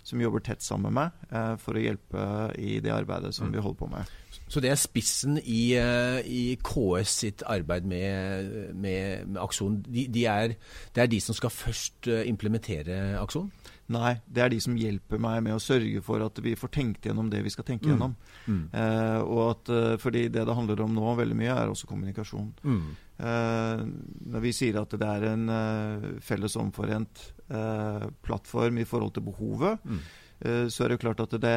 Som 0.07 0.21
jobber 0.23 0.45
tett 0.47 0.63
sammen 0.63 0.95
med 0.95 1.11
meg 1.11 1.59
for 1.63 1.75
å 1.75 1.83
hjelpe 1.83 2.27
i 2.63 2.77
det 2.85 2.93
arbeidet 2.95 3.35
som 3.35 3.51
vi 3.51 3.59
holder 3.59 3.81
på 3.81 3.89
med. 3.91 4.13
Så 4.47 4.63
det 4.63 4.71
er 4.71 4.79
spissen 4.79 5.41
i, 5.43 5.75
i 5.75 6.43
KS 6.63 7.15
sitt 7.25 7.43
arbeid 7.43 7.89
med, 7.91 8.53
med, 8.79 9.27
med 9.27 9.41
Akson. 9.43 9.81
De, 9.83 10.07
de 10.15 10.23
er, 10.31 10.55
det 10.95 11.03
er 11.03 11.11
de 11.11 11.19
som 11.25 11.35
skal 11.35 11.51
først 11.51 12.07
implementere 12.23 13.17
Akson? 13.19 13.51
Nei, 13.95 14.17
det 14.27 14.43
er 14.43 14.51
de 14.51 14.59
som 14.63 14.75
hjelper 14.79 15.21
meg 15.23 15.45
med 15.47 15.55
å 15.55 15.63
sørge 15.63 16.01
for 16.03 16.25
at 16.25 16.41
vi 16.43 16.57
får 16.59 16.73
tenkt 16.75 17.07
gjennom 17.07 17.29
det 17.31 17.45
vi 17.47 17.53
skal 17.55 17.67
tenke 17.69 17.87
mm. 17.87 17.93
gjennom. 17.93 18.17
Mm. 18.47 18.63
Eh, 18.75 19.19
og 19.23 19.43
at, 19.53 19.71
fordi 20.03 20.25
det 20.35 20.43
det 20.49 20.57
handler 20.59 20.83
om 20.83 20.97
nå 20.97 21.13
veldig 21.21 21.39
mye, 21.39 21.55
er 21.55 21.71
også 21.71 21.87
kommunikasjon. 21.91 22.51
Mm. 22.67 22.89
Eh, 23.17 23.85
når 24.33 24.43
vi 24.45 24.53
sier 24.53 24.77
at 24.81 24.93
det 24.93 25.09
er 25.09 25.31
en 25.31 25.49
eh, 25.49 26.11
felles 26.25 26.59
omforent 26.61 27.23
uh, 27.49 28.11
plattform 28.27 28.83
i 28.83 28.85
forhold 28.89 29.15
til 29.17 29.25
behovet, 29.31 29.81
mm. 29.87 30.03
uh, 30.45 30.67
så 30.69 30.85
er 30.85 30.93
det 30.93 31.01
klart 31.01 31.23
at 31.25 31.39
det, 31.41 31.57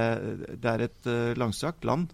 det 0.55 0.71
er 0.71 0.85
et 0.85 1.13
langstrakt 1.39 1.87
land. 1.87 2.13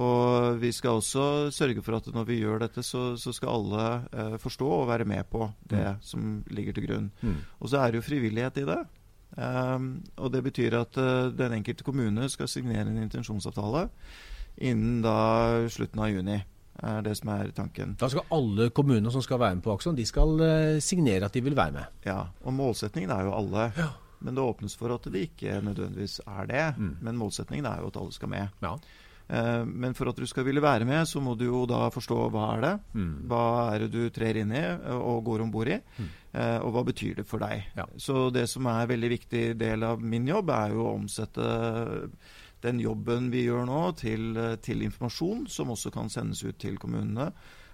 Og 0.00 0.60
vi 0.62 0.70
skal 0.70 1.00
også 1.00 1.50
sørge 1.50 1.82
for 1.82 1.98
at 1.98 2.06
når 2.14 2.28
vi 2.28 2.38
gjør 2.38 2.60
dette, 2.62 2.84
så, 2.86 3.16
så 3.18 3.32
skal 3.34 3.56
alle 3.56 4.36
forstå 4.38 4.68
og 4.76 4.86
være 4.86 5.02
med 5.10 5.26
på 5.26 5.48
det 5.66 5.82
mm. 5.82 6.04
som 6.06 6.28
ligger 6.54 6.76
til 6.76 6.86
grunn. 6.86 7.08
Mm. 7.26 7.40
Og 7.58 7.72
så 7.72 7.80
er 7.80 7.90
det 7.90 7.98
jo 7.98 8.06
frivillighet 8.06 8.60
i 8.62 8.68
det. 8.68 8.78
Um, 9.36 9.92
og 10.18 10.32
det 10.34 10.42
betyr 10.42 10.74
at 10.80 10.96
den 11.38 11.52
enkelte 11.54 11.86
kommune 11.86 12.26
skal 12.32 12.48
signere 12.50 12.88
en 12.90 12.98
intensjonsavtale 12.98 13.84
innen 14.60 14.98
da 15.04 15.68
slutten 15.70 16.02
av 16.02 16.10
juni 16.10 16.40
er 16.80 17.02
det 17.04 17.14
som 17.18 17.30
er 17.34 17.50
tanken. 17.56 17.94
Da 18.00 18.08
skal 18.10 18.28
alle 18.32 18.70
kommuner 18.74 19.12
som 19.12 19.22
skal 19.24 19.40
være 19.40 19.58
med 19.58 19.64
på 19.64 19.74
Akson, 19.74 19.96
de 19.98 20.06
skal 20.08 20.36
uh, 20.40 20.80
signere 20.82 21.28
at 21.28 21.36
de 21.36 21.42
vil 21.44 21.56
være 21.56 21.76
med? 21.76 21.98
Ja, 22.06 22.22
og 22.44 22.56
målsettingen 22.56 23.12
er 23.14 23.26
jo 23.28 23.34
alle. 23.36 23.66
Ja. 23.76 23.90
Men 24.20 24.36
det 24.36 24.44
åpnes 24.44 24.76
for 24.76 24.92
at 24.92 25.06
det 25.12 25.22
ikke 25.30 25.60
nødvendigvis 25.64 26.18
er 26.26 26.48
det. 26.48 26.64
Mm. 26.76 26.96
Men 27.00 27.20
målsettingen 27.20 27.68
er 27.68 27.80
jo 27.80 27.88
at 27.88 27.96
alle 28.00 28.12
skal 28.12 28.28
med. 28.32 28.56
Ja. 28.60 28.74
Uh, 29.30 29.62
men 29.62 29.94
for 29.94 30.10
at 30.10 30.18
du 30.18 30.26
skal 30.26 30.46
ville 30.48 30.62
være 30.64 30.88
med, 30.88 31.04
så 31.06 31.22
må 31.22 31.36
du 31.38 31.46
jo 31.46 31.62
da 31.70 31.84
forstå 31.94 32.18
hva 32.34 32.48
er 32.56 32.64
det 32.64 32.72
mm. 32.98 33.12
Hva 33.30 33.44
er 33.70 33.84
det 33.84 33.90
du 33.94 34.00
trer 34.10 34.40
inn 34.42 34.50
i 34.50 34.64
og 34.96 35.22
går 35.28 35.44
om 35.44 35.54
bord 35.54 35.70
i? 35.70 35.78
Mm. 35.78 36.10
Uh, 36.34 36.58
og 36.64 36.74
hva 36.74 36.84
betyr 36.90 37.20
det 37.20 37.26
for 37.30 37.42
deg? 37.42 37.70
Ja. 37.78 37.86
Så 37.94 38.28
det 38.34 38.48
som 38.50 38.66
er 38.70 38.82
en 38.84 38.90
veldig 38.90 39.12
viktig 39.14 39.44
del 39.60 39.86
av 39.86 40.02
min 40.02 40.26
jobb, 40.30 40.50
er 40.54 40.74
jo 40.74 40.84
å 40.86 40.94
omsette 40.98 41.50
den 42.60 42.80
jobben 42.80 43.30
vi 43.32 43.44
gjør 43.46 43.66
nå, 43.68 43.80
til, 43.98 44.36
til, 44.64 44.84
informasjon 44.86 45.46
som 45.50 45.72
også 45.72 45.92
kan 45.94 46.10
sendes 46.12 46.42
ut 46.44 46.58
til 46.60 46.78
kommunene, 46.80 47.30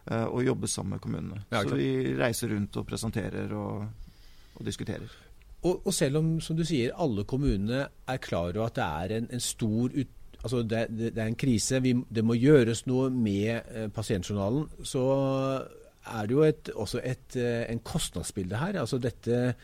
eh, 0.06 0.26
og 0.26 0.44
jobbe 0.46 0.70
sammen 0.70 0.96
med 0.96 1.04
kommunene. 1.04 1.44
Ja, 1.50 1.62
Så 1.66 1.78
vi 1.78 2.16
reiser 2.18 2.52
rundt 2.54 2.76
og 2.78 2.86
presenterer 2.88 3.54
og, 3.56 3.86
og 4.54 4.66
diskuterer. 4.66 5.10
Og, 5.66 5.80
og, 5.82 5.92
selv 5.94 6.20
om 6.20 6.36
som 6.44 6.56
du 6.56 6.62
sier, 6.66 6.94
alle 6.94 7.24
kommunene 7.26 7.86
er 8.06 8.22
klar 8.22 8.52
over 8.52 8.68
at 8.68 8.76
det 8.78 8.86
er 8.86 9.16
en, 9.18 9.30
en 9.34 9.42
stor 9.42 9.90
ut, 9.96 10.12
altså 10.46 10.62
det, 10.62 10.86
det, 10.92 11.10
det, 11.16 11.22
er 11.22 11.32
en 11.32 11.38
krise, 11.38 11.82
vi, 11.84 11.96
det 12.08 12.24
må 12.24 12.38
gjøres 12.38 12.84
noe 12.90 13.10
med 13.12 13.50
eh, 13.56 13.90
pasientjournalen, 13.92 14.68
så 14.86 15.02
er 16.06 16.28
det 16.28 16.36
jo 16.36 16.44
et, 16.46 16.70
også 16.78 17.00
et, 17.02 17.36
eh, 17.40 17.64
en 17.72 17.82
kostnadsbilde 17.82 18.60
her. 18.60 18.78
altså 18.82 19.00
Dette 19.02 19.56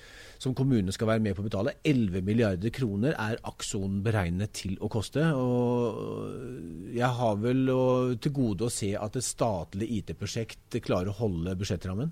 som 0.42 0.56
kommunene 0.58 0.94
skal 0.94 1.12
være 1.12 1.22
med 1.22 1.36
på 1.38 1.44
å 1.44 1.46
betale, 1.46 1.76
11 1.86 2.24
milliarder 2.26 2.74
kroner, 2.74 3.14
er 3.14 3.38
Akson 3.46 4.00
beregnet 4.02 4.54
til 4.58 4.74
å 4.82 4.90
koste. 4.90 5.22
og 5.38 6.90
Jeg 6.90 7.12
har 7.20 7.38
vel 7.44 7.70
til 8.18 8.34
gode 8.34 8.66
å 8.66 8.74
se 8.74 8.90
at 8.98 9.16
et 9.16 9.26
statlig 9.26 9.90
IT-prosjekt 10.00 10.82
klarer 10.82 11.12
å 11.12 11.18
holde 11.22 11.56
budsjettrammen. 11.60 12.10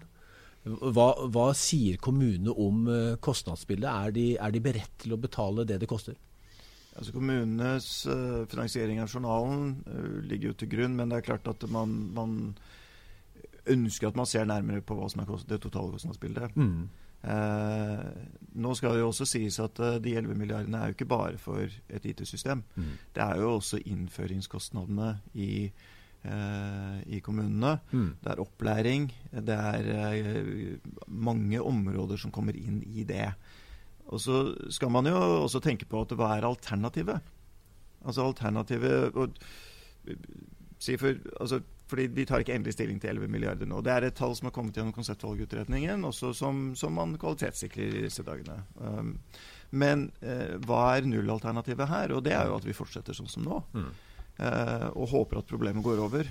Hva, 0.69 1.15
hva 1.33 1.50
sier 1.57 1.97
kommunene 2.03 2.53
om 2.53 2.85
eh, 2.93 3.15
kostnadsbildet? 3.25 3.89
Er 3.91 4.12
de, 4.12 4.27
er 4.37 4.53
de 4.53 4.61
beredt 4.62 4.99
til 5.00 5.17
å 5.17 5.21
betale 5.21 5.65
det 5.69 5.81
det 5.81 5.89
koster? 5.89 6.19
Altså 7.00 7.14
Kommunenes 7.16 7.90
uh, 8.12 8.45
finansiering 8.52 9.00
av 9.00 9.09
journalen 9.09 9.78
uh, 9.88 10.21
ligger 10.28 10.52
jo 10.52 10.59
til 10.61 10.71
grunn, 10.76 10.99
men 10.99 11.09
det 11.11 11.21
er 11.21 11.28
klart 11.30 11.49
at 11.49 11.64
man, 11.73 11.95
man 12.12 12.35
ønsker 13.71 14.11
at 14.11 14.19
man 14.21 14.28
ser 14.28 14.45
nærmere 14.49 14.85
på 14.85 14.97
hva 14.99 15.09
som 15.09 15.23
er 15.25 15.30
det 15.49 15.62
totale 15.64 15.95
kostnadsbildet. 15.97 16.57
Mm. 16.61 16.90
Eh, 17.21 18.04
nå 18.57 18.73
skal 18.75 18.95
det 18.97 19.02
jo 19.02 19.11
også 19.11 19.26
sies 19.28 19.59
at 19.61 19.76
uh, 19.85 19.99
de 20.00 20.14
11 20.16 20.38
milliardene 20.40 20.78
er 20.78 20.90
jo 20.90 20.97
ikke 20.97 21.11
bare 21.11 21.38
for 21.40 21.61
et 21.69 22.07
IT-system. 22.09 22.62
Mm. 22.75 22.92
Det 23.14 23.25
er 23.25 23.40
jo 23.42 23.54
også 23.59 23.83
innføringskostnadene 23.85 25.11
i, 25.35 25.69
eh, 26.25 26.99
i 27.07 27.21
kommunene. 27.21 27.76
Mm. 27.92 28.09
Det 28.25 28.33
er 28.33 28.42
opplæring. 28.45 29.11
Det 29.33 29.57
er 29.57 29.90
eh, 29.97 30.78
mange 31.06 31.60
områder 31.60 32.17
som 32.17 32.32
kommer 32.32 32.56
inn 32.56 32.80
i 32.89 33.04
det. 33.04 33.28
Og 34.10 34.23
så 34.23 34.40
skal 34.75 34.90
man 34.92 35.06
jo 35.06 35.16
også 35.16 35.62
tenke 35.62 35.86
på 35.88 36.02
at 36.04 36.14
hva 36.18 36.34
er 36.36 36.49
alternativet? 36.49 37.20
Altså 38.00 38.25
alternativet 38.25 39.16
og, 39.18 39.36
si 40.80 40.96
for, 41.00 41.14
altså, 41.40 41.60
fordi 41.90 42.06
Vi 42.14 42.25
tar 42.25 42.42
ikke 42.42 42.54
endelig 42.54 42.76
stilling 42.76 43.00
til 43.02 43.10
11 43.10 43.28
milliarder 43.28 43.66
nå. 43.66 43.80
Det 43.82 43.92
er 43.92 44.04
et 44.06 44.14
tall 44.14 44.34
som 44.38 44.46
har 44.46 44.54
kommet 44.54 44.76
gjennom 44.78 44.94
konseptvalgutredningen, 44.94 46.04
også 46.06 46.30
som, 46.38 46.60
som 46.78 46.94
man 46.94 47.16
kvalitetssikrer 47.18 47.96
i 47.99 48.04
disse 48.04 48.23
dagene. 48.23 48.60
Um, 48.78 49.16
men 49.75 50.06
uh, 50.23 50.54
hva 50.66 50.84
er 50.94 51.08
nullalternativet 51.10 51.90
her? 51.90 52.14
Og 52.14 52.23
Det 52.23 52.36
er 52.36 52.46
jo 52.46 52.60
at 52.60 52.68
vi 52.68 52.76
fortsetter 52.76 53.16
sånn 53.16 53.30
som 53.30 53.42
nå. 53.42 53.58
Mm. 53.75 53.90
Uh, 54.38 54.86
og 54.94 55.10
håper 55.10 55.42
at 55.42 55.50
problemet 55.50 55.84
går 55.84 55.99
over. 56.06 56.30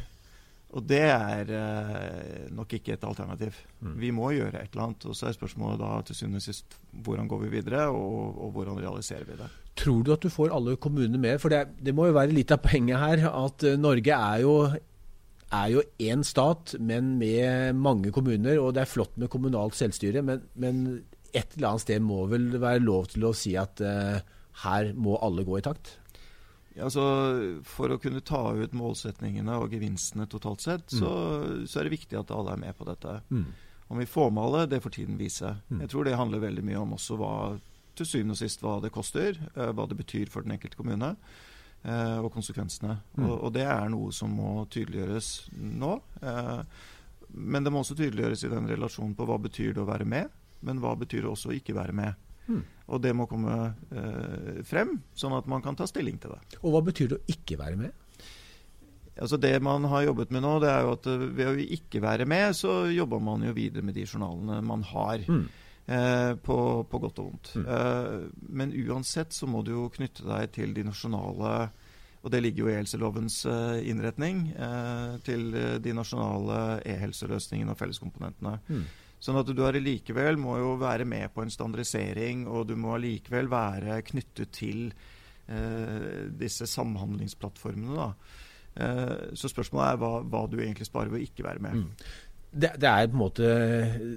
Og 0.78 0.84
det 0.86 1.02
er 1.02 1.50
uh, 1.50 2.50
nok 2.54 2.76
ikke 2.78 2.94
et 2.94 3.06
alternativ. 3.08 3.56
Mm. 3.82 3.96
Vi 4.02 4.12
må 4.14 4.30
gjøre 4.36 4.60
et 4.60 4.76
eller 4.76 4.90
annet. 4.90 5.08
Og 5.10 5.18
så 5.18 5.30
er 5.30 5.38
spørsmålet 5.38 5.82
da 5.82 5.96
til 6.06 6.20
syvende 6.20 6.42
og 6.42 6.46
sist 6.46 6.78
hvordan 7.06 7.30
går 7.32 7.42
vi 7.46 7.56
videre, 7.56 7.88
og, 7.90 8.38
og, 8.38 8.52
hvordan 8.54 8.78
realiserer 8.84 9.26
vi 9.26 9.40
det. 9.40 9.50
Tror 9.80 10.04
du 10.04 10.14
at 10.14 10.22
du 10.22 10.30
får 10.30 10.54
alle 10.54 10.76
kommunene 10.78 11.22
med? 11.22 11.40
For 11.42 11.50
det, 11.50 11.64
det 11.82 11.96
må 11.96 12.10
jo 12.10 12.18
være 12.20 12.36
litt 12.36 12.54
av 12.54 12.62
poenget 12.62 13.02
her 13.02 13.26
at 13.32 13.66
Norge 13.80 14.14
er 14.14 14.46
jo 14.46 14.56
er 15.50 15.70
jo 15.74 15.82
én 15.98 16.24
stat, 16.26 16.76
men 16.80 17.16
med 17.18 17.74
mange 17.74 18.12
kommuner. 18.14 18.60
Og 18.62 18.76
det 18.76 18.84
er 18.84 18.92
flott 18.92 19.18
med 19.18 19.32
kommunalt 19.34 19.78
selvstyre, 19.78 20.22
men, 20.26 20.44
men 20.54 20.84
et 21.34 21.56
eller 21.58 21.72
annet 21.74 21.86
sted 21.86 22.04
må 22.06 22.26
vel 22.30 22.52
være 22.62 22.84
lov 22.84 23.10
til 23.14 23.26
å 23.30 23.34
si 23.38 23.56
at 23.60 23.82
uh, 23.82 24.20
her 24.66 24.94
må 24.94 25.18
alle 25.26 25.46
gå 25.48 25.60
i 25.60 25.66
takt? 25.66 25.96
Altså, 26.84 27.04
for 27.68 27.92
å 27.92 28.00
kunne 28.02 28.24
ta 28.26 28.44
ut 28.56 28.76
målsetningene 28.78 29.58
og 29.60 29.74
gevinstene 29.76 30.28
totalt 30.32 30.64
sett, 30.64 30.94
mm. 30.94 31.00
så, 31.00 31.12
så, 31.66 31.80
er 31.80 31.88
det 31.88 31.98
viktig 31.98 32.20
at 32.20 32.32
alle 32.36 32.56
er 32.56 32.64
med 32.64 32.78
på 32.78 32.88
dette. 32.88 33.20
Mm. 33.30 33.46
Om 33.90 34.02
vi 34.02 34.10
får 34.10 34.32
med 34.32 34.44
alle, 34.44 34.66
det 34.70 34.82
får 34.84 34.96
tiden 35.00 35.20
vise. 35.20 35.56
Mm. 35.70 35.84
Jeg 35.84 35.92
tror 35.94 36.08
det 36.08 36.18
handler 36.20 36.46
veldig 36.46 36.66
mye 36.66 36.82
om 36.82 36.98
også 36.98 37.20
hva 37.20 37.36
til 38.00 38.08
syvende 38.08 38.38
og 38.38 38.40
sist 38.40 38.62
hva 38.64 38.78
det 38.84 38.94
koster, 38.96 39.40
uh, 39.58 39.72
hva 39.76 39.88
det 39.90 39.98
betyr 40.00 40.32
for 40.32 40.46
den 40.46 40.56
enkelte 40.56 40.80
kommune. 40.80 41.16
Eh, 41.80 42.18
og 42.20 42.34
konsekvensene. 42.36 42.98
Mm. 43.16 43.26
Og, 43.26 43.36
og, 43.38 43.52
det 43.56 43.64
er 43.64 43.86
noe 43.92 44.12
som 44.12 44.34
må 44.36 44.66
tydeliggjøres 44.72 45.30
nå. 45.56 45.94
Eh, 46.20 46.58
men 47.40 47.64
det 47.64 47.72
må 47.72 47.84
også 47.84 47.96
tydeliggjøres 47.96 48.44
i 48.44 48.52
den 48.52 48.68
relasjonen 48.68 49.14
på 49.16 49.28
hva 49.30 49.38
betyr 49.40 49.78
det 49.78 49.84
å 49.86 49.88
være 49.88 50.08
med, 50.10 50.34
men 50.66 50.82
hva 50.84 50.96
betyr 51.00 51.24
det 51.24 51.32
også 51.32 51.54
å 51.54 51.56
ikke 51.56 51.78
være 51.78 51.96
med. 51.96 52.28
Mm. 52.50 52.62
Og 52.90 53.02
det 53.04 53.14
må 53.16 53.28
komme 53.30 53.56
eh, 53.94 54.60
frem, 54.68 54.98
sånn 55.18 55.38
at 55.38 55.50
man 55.52 55.64
kan 55.66 55.78
ta 55.78 55.88
stilling 55.90 56.18
til 56.22 56.34
det. 56.34 56.60
Og 56.64 56.74
hva 56.74 56.84
betyr 56.86 57.12
det 57.12 57.20
å 57.20 57.34
ikke 57.36 57.60
være 57.62 57.80
med? 57.80 58.06
Altså 59.20 59.38
Det 59.38 59.52
man 59.64 59.84
har 59.92 60.06
jobbet 60.08 60.30
med 60.32 60.46
nå, 60.46 60.54
det 60.64 60.70
er 60.72 60.86
jo 60.88 60.94
at 60.96 61.08
ved 61.36 61.50
å 61.52 61.66
ikke 61.78 62.02
være 62.04 62.28
med, 62.30 62.56
så 62.56 62.86
jobber 62.92 63.20
man 63.24 63.44
jo 63.44 63.56
videre 63.56 63.84
med 63.84 63.98
de 64.00 64.06
journalene 64.08 64.62
man 64.66 64.86
har. 64.88 65.26
Mm. 65.28 65.44
Eh, 65.90 66.36
på, 66.46 66.56
på, 66.86 67.00
godt 67.02 67.20
og 67.20 67.32
vondt. 67.32 67.52
Mm. 67.58 67.66
Eh, 67.76 68.26
men 68.62 68.74
uansett 68.86 69.34
så 69.34 69.50
må 69.50 69.64
du 69.66 69.74
jo 69.74 69.88
knytte 69.94 70.26
deg 70.28 70.52
til 70.54 70.76
de 70.76 70.86
nasjonale 70.86 71.54
og 72.20 72.34
det 72.34 72.42
ligger 72.44 72.66
jo 72.66 72.72
i 72.74 72.76
helselovens 72.76 73.38
eh, 73.48 73.78
innretning 73.88 74.50
eh, 74.52 75.14
til 75.24 75.54
de 75.80 75.94
nasjonale 75.96 76.82
e-helseløsningene 76.84 77.72
og 77.72 77.80
felleskomponentene. 77.80 78.58
Mm. 78.68 78.84
Sånn 79.20 79.40
at 79.42 79.50
du 79.52 79.64
allikevel 79.66 80.40
må 80.40 80.58
jo 80.62 80.76
være 80.80 81.08
med 81.10 81.34
på 81.36 81.44
en 81.44 81.52
standardisering, 81.52 82.46
og 82.48 82.70
du 82.70 82.78
må 82.80 82.96
allikevel 82.96 83.52
være 83.52 84.00
knyttet 84.08 84.54
til 84.56 84.86
eh, 84.88 86.30
disse 86.40 86.70
samhandlingsplattformene. 86.72 87.98
da. 88.00 88.10
Eh, 88.80 89.36
så 89.36 89.52
spørsmålet 89.52 89.92
er 89.92 90.00
hva, 90.00 90.14
hva, 90.24 90.46
du 90.48 90.60
egentlig 90.62 90.88
sparer 90.88 91.12
ved 91.12 91.20
å 91.20 91.28
ikke 91.28 91.48
være 91.50 91.66
med. 91.68 91.84
Mm 91.84 92.18
det, 92.50 92.72
det, 92.82 92.90
er 92.90 93.10
på 93.10 93.14
en 93.14 93.22
måte 93.22 93.50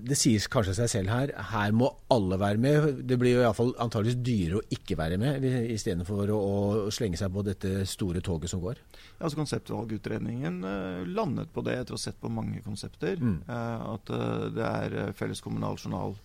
Det 0.09 0.17
sies 0.17 0.47
kanskje 0.49 0.73
seg 0.79 0.89
selv 0.89 1.13
her. 1.13 1.33
Her 1.53 1.75
må 1.77 1.91
alle 2.13 2.39
være 2.41 2.61
med. 2.61 3.03
Det 3.05 3.19
blir 3.21 3.37
jo 3.37 3.43
iallfall 3.43 3.75
antageligvis 3.83 4.23
dyrere 4.25 4.61
å 4.63 4.65
ikke 4.73 4.97
være 4.97 5.19
med, 5.21 5.45
istedenfor 5.75 6.33
å, 6.33 6.39
å 6.87 6.93
slenge 6.95 7.21
seg 7.21 7.33
på 7.35 7.45
dette 7.45 7.75
store 7.89 8.23
toget 8.25 8.53
som 8.53 8.63
går. 8.65 8.81
Ja, 9.19 9.27
altså 9.27 9.43
Konseptvalgutredningen 9.43 10.63
uh, 10.65 11.03
landet 11.13 11.53
på 11.53 11.65
det 11.67 11.77
etter 11.83 11.97
å 11.97 12.01
ha 12.01 12.05
sett 12.07 12.21
på 12.23 12.33
mange 12.33 12.63
konsepter. 12.65 13.21
Mm. 13.21 13.43
Uh, 13.51 13.85
at 13.93 14.15
uh, 14.17 14.47
det 14.57 14.69
er 14.69 15.17
felles 15.19 15.45
kommunal 15.45 15.81
journal 15.81 16.19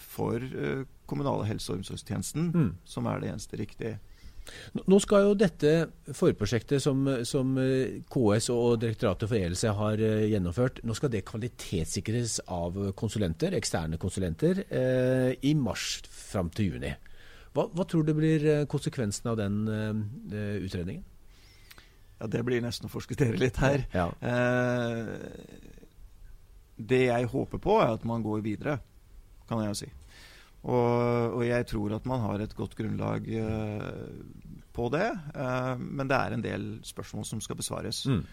for 0.00 0.40
kommunale 1.04 1.44
helse- 1.44 1.68
og 1.68 1.82
omsorgstjenesten 1.82 2.46
mm. 2.54 2.68
som 2.88 3.04
er 3.10 3.20
det 3.20 3.28
eneste 3.34 3.58
riktige. 3.60 3.98
Nå 4.86 4.98
skal 5.02 5.26
jo 5.26 5.34
dette 5.38 5.72
forprosjektet 6.14 6.82
som, 6.82 7.02
som 7.26 7.56
eh, 7.62 7.98
KS 8.12 8.50
og 8.54 8.78
Direktoratet 8.82 9.30
for 9.30 9.38
e-helse 9.38 9.72
har 9.78 10.02
eh, 10.02 10.28
gjennomført, 10.32 10.82
nå 10.86 10.94
skal 10.96 11.12
det 11.12 11.24
kvalitetssikres 11.26 12.38
av 12.52 12.78
konsulenter, 12.98 13.56
eksterne 13.58 13.98
konsulenter, 14.02 14.62
eh, 14.70 15.32
i 15.42 15.56
mars 15.58 15.98
fram 16.06 16.52
til 16.54 16.76
juni. 16.76 16.94
Hva, 17.56 17.66
hva 17.72 17.86
tror 17.88 18.04
du 18.04 18.12
blir 18.14 18.66
konsekvensen 18.68 19.30
av 19.32 19.38
den 19.40 19.62
utredningen? 20.60 21.04
Ja, 22.18 22.26
Det 22.26 22.42
blir 22.44 22.64
nesten 22.64 22.88
å 22.88 22.92
forskuttere 22.92 23.36
litt 23.40 23.58
her. 23.60 23.84
Ja. 23.92 24.08
Eh, 24.20 25.06
det 26.76 27.06
jeg 27.08 27.30
håper 27.32 27.60
på, 27.62 27.78
er 27.80 27.96
at 27.96 28.04
man 28.08 28.24
går 28.24 28.44
videre, 28.44 28.78
kan 29.48 29.62
jeg 29.62 29.72
jo 29.72 29.78
si. 29.84 29.90
Og, 30.66 31.36
og, 31.36 31.44
jeg 31.46 31.66
tror 31.70 31.94
at 31.94 32.08
man 32.10 32.24
har 32.24 32.42
et 32.42 32.56
godt 32.58 32.74
grunnlag 32.78 33.28
uh, 33.38 34.56
på 34.74 34.88
det. 34.94 35.06
Uh, 35.36 35.76
men 35.78 36.10
det 36.10 36.18
er 36.18 36.34
en 36.34 36.42
del 36.42 36.66
spørsmål 36.86 37.26
som 37.28 37.42
skal 37.44 37.58
besvares. 37.60 38.02
Mm. 38.10 38.24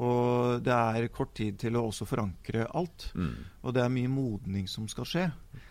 Og 0.00 0.62
det 0.64 0.72
er 0.72 1.08
kort 1.12 1.32
tid 1.36 1.58
til 1.58 1.76
å 1.76 1.82
også 1.88 2.06
forankre 2.06 2.68
alt. 2.78 3.08
Mm. 3.18 3.32
Og 3.66 3.74
det 3.74 3.82
er 3.82 3.92
mye 3.92 4.12
modning 4.12 4.68
som 4.70 4.86
skal 4.88 5.08
skje. 5.08 5.24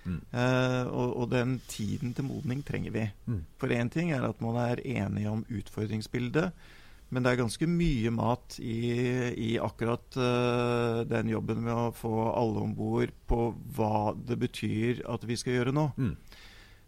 Mm. 0.03 0.19
Uh, 0.33 0.83
og, 0.91 1.07
og, 1.07 1.29
den 1.31 1.55
tiden 1.71 2.13
til 2.17 2.27
modning 2.27 2.65
trenger 2.67 2.93
vi. 2.95 3.05
Mm. 3.29 3.39
For 3.61 3.71
én 3.73 3.91
ting 3.93 4.11
er 4.13 4.27
at 4.27 4.43
man 4.43 4.59
er 4.59 4.83
enig 4.83 5.25
om 5.31 5.45
utfordringsbildet. 5.47 6.51
Men 7.09 7.25
det 7.25 7.31
er 7.31 7.39
ganske 7.41 7.65
mye 7.69 8.11
mat 8.13 8.59
i, 8.61 8.83
i 9.33 9.49
akkurat 9.61 10.17
uh, 10.19 11.01
den 11.09 11.31
jobben 11.31 11.63
med 11.65 11.73
å 11.73 11.89
få 11.95 12.13
alle 12.29 12.61
om 12.61 12.75
bord 12.77 13.13
på 13.29 13.49
hva 13.77 14.13
det 14.13 14.37
betyr 14.37 15.01
at 15.09 15.25
vi 15.25 15.37
skal 15.39 15.57
gjøre 15.57 15.73
nå. 15.73 15.87
Mm. 15.97 16.13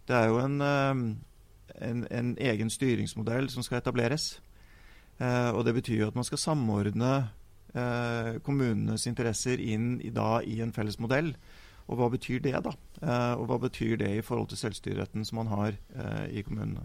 Det 0.06 0.18
er 0.18 0.30
jo 0.30 0.38
en, 0.44 0.60
uh, 0.62 1.74
en, 1.88 2.04
en, 2.06 2.36
egen 2.38 2.70
styringsmodell 2.70 3.50
som 3.50 3.66
skal 3.66 3.80
etableres. 3.82 4.36
Uh, 5.18 5.50
og 5.56 5.66
det 5.66 5.74
betyr 5.80 6.04
jo 6.04 6.12
at 6.12 6.18
man 6.18 6.28
skal 6.28 6.42
samordne 6.42 7.14
kommunenes 8.44 9.06
interesser 9.08 9.62
inn 9.64 9.94
i, 10.04 10.10
da, 10.12 10.42
i 10.44 10.58
en 10.60 10.74
felles 10.76 10.98
modell. 11.00 11.30
Og 11.88 12.02
hva 12.02 12.10
betyr 12.12 12.42
det, 12.44 12.52
da? 12.66 12.74
og 13.40 13.46
hva 13.48 13.58
betyr 13.64 13.94
det 14.02 14.10
i 14.18 14.26
forhold 14.28 14.50
til 14.52 14.60
selvstyreretten 14.60 15.24
som 15.24 15.40
man 15.40 15.54
har 15.54 15.78
i 16.28 16.44
kommunene? 16.44 16.84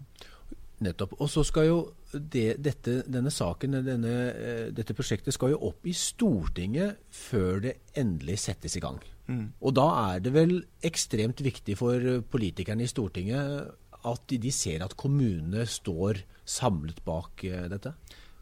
Nettopp. 0.84 1.14
Og 1.24 1.30
så 1.32 1.40
skal 1.46 1.70
jo 1.70 1.76
det, 2.12 2.58
dette, 2.60 2.98
denne 3.08 3.32
saken, 3.32 3.78
denne, 3.86 4.14
eh, 4.36 4.66
dette 4.76 4.96
prosjektet 4.96 5.34
skal 5.34 5.54
jo 5.54 5.62
opp 5.70 5.88
i 5.88 5.94
Stortinget 5.96 7.00
før 7.14 7.62
det 7.64 7.78
endelig 7.96 8.42
settes 8.44 8.76
i 8.76 8.82
gang. 8.84 9.00
Mm. 9.26 9.46
Og 9.60 9.74
da 9.74 9.86
er 10.12 10.22
det 10.22 10.34
vel 10.36 10.58
ekstremt 10.84 11.40
viktig 11.42 11.78
for 11.80 12.20
politikerne 12.30 12.84
i 12.84 12.90
Stortinget 12.92 13.72
at 14.06 14.36
de 14.38 14.52
ser 14.54 14.84
at 14.84 14.94
kommunene 15.00 15.64
står 15.66 16.20
samlet 16.46 17.00
bak 17.08 17.44
eh, 17.48 17.66
dette? 17.72 17.96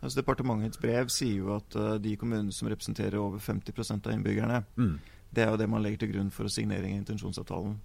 Altså 0.04 0.20
Departementets 0.20 0.80
brev 0.82 1.08
sier 1.08 1.38
jo 1.38 1.54
at 1.54 1.76
uh, 1.80 1.94
de 2.02 2.12
kommunene 2.20 2.52
som 2.52 2.68
representerer 2.68 3.16
over 3.16 3.40
50 3.40 3.94
av 4.04 4.12
innbyggerne, 4.12 4.60
mm. 4.76 4.96
det 5.32 5.46
er 5.46 5.54
jo 5.54 5.60
det 5.62 5.68
man 5.72 5.80
legger 5.80 6.02
til 6.02 6.12
grunn 6.12 6.32
for 6.34 6.44
å 6.44 6.52
signere 6.52 6.90
intensjonsavtalen. 6.92 7.78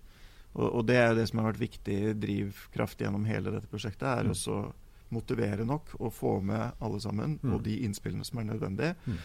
Og, 0.57 0.65
og, 0.67 0.81
det 0.89 0.97
er 0.97 1.11
jo 1.11 1.19
det 1.19 1.27
som 1.29 1.41
har 1.41 1.51
vært 1.51 1.61
viktig 1.61 1.97
drivkraft 2.19 3.03
gjennom 3.03 3.27
hele 3.29 3.53
dette 3.53 3.69
prosjektet. 3.69 4.07
er 4.07 4.29
mm. 4.29 4.33
også 4.33 4.61
motivere 5.13 5.65
nok 5.65 5.95
og 5.99 6.13
få 6.13 6.39
med 6.45 6.81
alle 6.85 6.99
sammen, 7.01 7.37
mm. 7.41 7.53
og 7.53 7.63
de 7.65 7.79
innspillene 7.85 8.25
som 8.25 8.41
er 8.41 8.49
nødvendige. 8.51 8.95
Mm. 9.05 9.21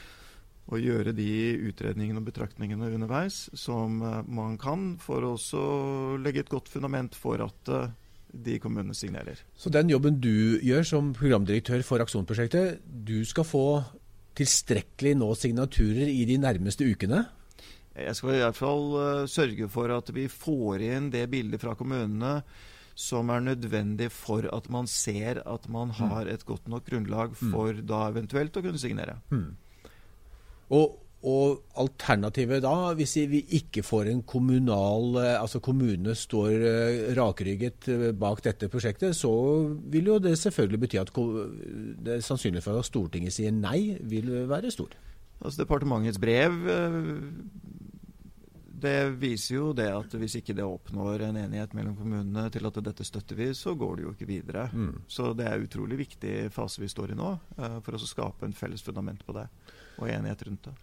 Og 0.65 0.81
gjøre 0.81 1.13
de 1.13 1.33
utredningene 1.69 2.23
og 2.23 2.29
betraktningene 2.31 2.89
underveis 2.97 3.51
som 3.53 4.01
uh, 4.01 4.23
man 4.25 4.57
kan, 4.61 4.95
for 5.01 5.25
å 5.25 5.35
også 5.37 5.65
legge 6.25 6.45
et 6.45 6.53
godt 6.53 6.71
fundament 6.73 7.17
for 7.19 7.43
at 7.45 7.73
uh, 7.73 7.91
de 8.33 8.57
kommunene 8.63 8.97
signerer. 8.97 9.45
Så 9.57 9.71
den 9.73 9.93
jobben 9.93 10.17
du 10.25 10.59
gjør 10.65 10.89
som 10.89 11.13
programdirektør 11.17 11.85
for 11.87 12.03
Aksjonprosjektet, 12.03 12.81
du 12.83 13.21
skal 13.29 13.47
få 13.47 13.67
tilstrekkelig 14.35 15.15
nå 15.21 15.29
signaturer 15.39 16.09
i 16.11 16.25
de 16.27 16.41
nærmeste 16.43 16.89
ukene? 16.89 17.27
Jeg 17.95 18.17
skal 18.19 18.35
i 18.35 18.43
hvert 18.43 18.59
fall 18.59 18.89
uh, 18.99 19.27
sørge 19.31 19.69
for 19.71 19.93
at 19.95 20.09
vi 20.15 20.27
får 20.31 20.83
inn 20.83 21.13
det 21.15 21.29
bildet 21.31 21.63
fra 21.63 21.77
kommunene 21.79 22.41
som 22.99 23.31
er 23.35 23.43
nødvendig 23.43 24.11
for 24.15 24.47
at 24.55 24.69
man 24.71 24.87
ser 24.91 25.41
at 25.43 25.69
man 25.71 25.91
mm. 25.91 25.97
har 25.99 26.31
et 26.31 26.45
godt 26.47 26.69
nok 26.71 26.85
grunnlag 26.87 27.33
mm. 27.35 27.55
for 27.55 27.81
da 27.87 28.05
eventuelt 28.11 28.55
å 28.55 28.63
kunne 28.63 28.79
signere. 28.79 29.17
Mm. 29.35 29.49
Og, 30.75 30.99
og, 31.27 31.63
alternativet 31.79 32.63
da, 32.63 32.93
hvis 32.99 33.17
vi 33.31 33.45
ikke 33.59 33.83
får 33.87 34.09
en 34.11 34.23
kommunal 34.27 35.19
eh, 35.21 35.35
Altså 35.37 35.61
kommunene 35.65 36.15
står 36.17 36.53
uh, 36.65 37.15
rakrygget 37.19 37.91
bak 38.19 38.43
dette 38.47 38.71
prosjektet, 38.73 39.15
så 39.19 39.33
vil 39.91 40.11
jo 40.15 40.21
det 40.23 40.37
selvfølgelig 40.41 40.83
bety 40.87 41.03
at 41.03 41.15
det 41.15 42.19
er 42.19 42.27
sannsynlig 42.27 42.63
for 42.65 42.79
at 42.79 42.91
Stortinget 42.91 43.39
sier 43.39 43.55
nei, 43.55 43.99
vil 44.03 44.33
være 44.51 44.75
stor. 44.75 44.95
Altså 45.41 45.63
Departementets 45.63 46.21
brev 46.23 46.59
det 48.81 49.17
viser 49.21 49.57
jo 49.57 49.67
det 49.77 49.87
at 49.93 50.15
hvis 50.19 50.39
ikke 50.41 50.57
det 50.57 50.65
oppnår 50.67 51.27
en 51.29 51.39
enighet 51.45 51.75
mellom 51.77 51.95
kommunene 51.99 52.47
til 52.53 52.67
at 52.69 52.81
dette 52.87 53.07
støtter 53.07 53.39
vi, 53.39 53.51
så 53.57 53.75
går 53.79 53.97
det 53.97 54.07
jo 54.07 54.15
ikke 54.15 54.29
videre. 54.29 54.67
Mm. 54.73 55.05
Så 55.11 55.33
det 55.37 55.47
er 55.49 55.63
utrolig 55.63 56.01
viktig 56.05 56.35
fase 56.55 56.83
vi 56.83 56.91
står 56.91 57.15
i 57.15 57.19
nå, 57.19 57.31
uh, 57.61 57.79
for 57.85 57.97
å 57.97 58.03
skape 58.03 58.49
en 58.49 58.57
felles 58.57 58.85
fundament 58.85 59.23
på 59.27 59.37
det, 59.37 59.47
og 60.01 60.11
enighet 60.11 60.45
rundt 60.49 60.69
det. 60.69 60.75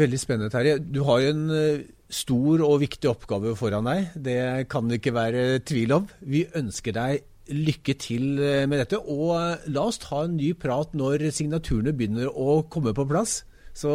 Veldig 0.00 0.18
spennende, 0.20 0.48
Terje. 0.52 0.78
Du 0.80 1.02
har 1.04 1.26
en 1.28 1.44
uh, 1.52 1.84
stor 2.08 2.64
og 2.64 2.80
viktig 2.82 3.10
oppgave 3.10 3.52
foran 3.58 3.90
deg. 3.90 4.16
Det 4.16 4.40
kan 4.72 4.88
det 4.88 5.02
ikke 5.02 5.16
være 5.16 5.46
tvil 5.68 5.98
om. 6.00 6.10
Vi 6.24 6.46
ønsker 6.56 6.96
deg 6.96 7.30
lykke 7.44 7.92
til 8.00 8.38
eh, 8.40 8.62
med 8.64 8.80
dette. 8.80 8.96
Og 8.96 9.68
la 9.68 9.82
oss 9.84 10.00
ta 10.00 10.22
en 10.24 10.38
ny 10.38 10.54
prat 10.56 10.96
når 10.96 11.26
signaturene 11.36 11.92
begynner 11.92 12.32
å 12.32 12.62
komme 12.72 12.96
på 12.96 13.04
plass. 13.10 13.42
Så 13.76 13.92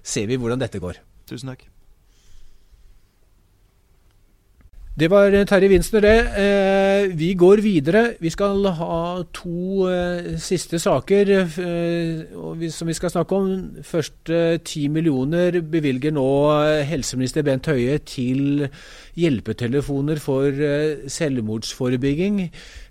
ser 0.00 0.30
vi 0.30 0.40
hvordan 0.40 0.62
dette 0.62 0.80
går. 0.80 1.02
Tusen 1.28 1.52
takk. 1.52 1.69
Det 4.98 5.06
var 5.10 5.30
Terje 5.46 5.68
Winsner, 5.68 6.00
det. 6.00 6.18
Eh, 6.42 7.18
vi 7.18 7.34
går 7.34 7.60
videre. 7.62 8.14
Vi 8.20 8.30
skal 8.30 8.66
ha 8.74 9.22
to 9.32 9.86
eh, 9.86 10.38
siste 10.38 10.78
saker 10.78 11.30
eh, 11.30 12.70
som 12.70 12.88
vi 12.88 12.96
skal 12.98 13.10
snakke 13.10 13.36
om. 13.36 13.52
Først 13.82 14.32
ti 14.64 14.88
millioner 14.88 15.60
bevilger 15.60 16.10
nå 16.10 16.26
helseminister 16.90 17.46
Bent 17.46 17.70
Høie 17.70 17.98
til 17.98 18.66
hjelpetelefoner 19.18 20.20
for 20.22 20.54
selvmordsforebygging. 21.10 22.38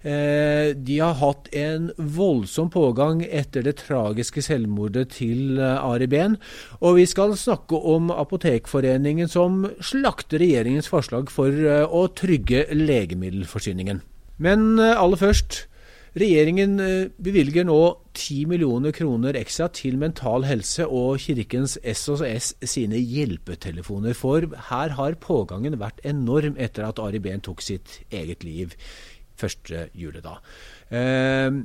De 0.04 0.98
har 1.00 1.18
hatt 1.20 1.50
en 1.56 1.90
voldsom 1.98 2.70
pågang 2.74 3.24
etter 3.26 3.66
det 3.68 3.78
tragiske 3.82 4.44
selvmordet 4.46 5.10
til 5.18 5.60
Ari 5.60 6.08
Behn. 6.12 6.38
Og 6.80 7.00
vi 7.00 7.08
skal 7.10 7.36
snakke 7.40 7.80
om 7.80 8.12
Apotekforeningen 8.12 9.32
som 9.32 9.66
slakter 9.84 10.44
regjeringens 10.44 10.92
forslag 10.92 11.32
for 11.34 11.52
å 11.88 12.06
trygge 12.16 12.68
legemiddelforsyningen. 12.76 14.04
Men 14.40 14.80
eh, 14.80 14.96
aller 14.96 15.20
først. 15.20 15.66
Regjeringen 16.20 16.80
eh, 16.84 17.12
bevilger 17.22 17.64
nå 17.68 17.78
10 18.18 18.50
millioner 18.52 18.92
kroner 18.96 19.38
ekstra 19.40 19.70
til 19.72 19.96
Mental 20.02 20.44
Helse 20.44 20.88
og 20.88 21.22
Kirkens 21.24 21.78
SOS 21.80 22.52
sine 22.68 23.00
hjelpetelefoner. 23.00 24.18
For 24.18 24.44
her 24.72 24.96
har 24.98 25.18
pågangen 25.24 25.80
vært 25.80 26.02
enorm 26.04 26.60
etter 26.60 26.90
at 26.90 27.00
Ari 27.00 27.22
Behn 27.24 27.46
tok 27.46 27.64
sitt 27.64 28.02
eget 28.12 28.44
liv 28.44 28.76
1. 29.40 29.72
juli. 29.96 30.20
da. 30.26 30.40
Eh, 30.92 31.62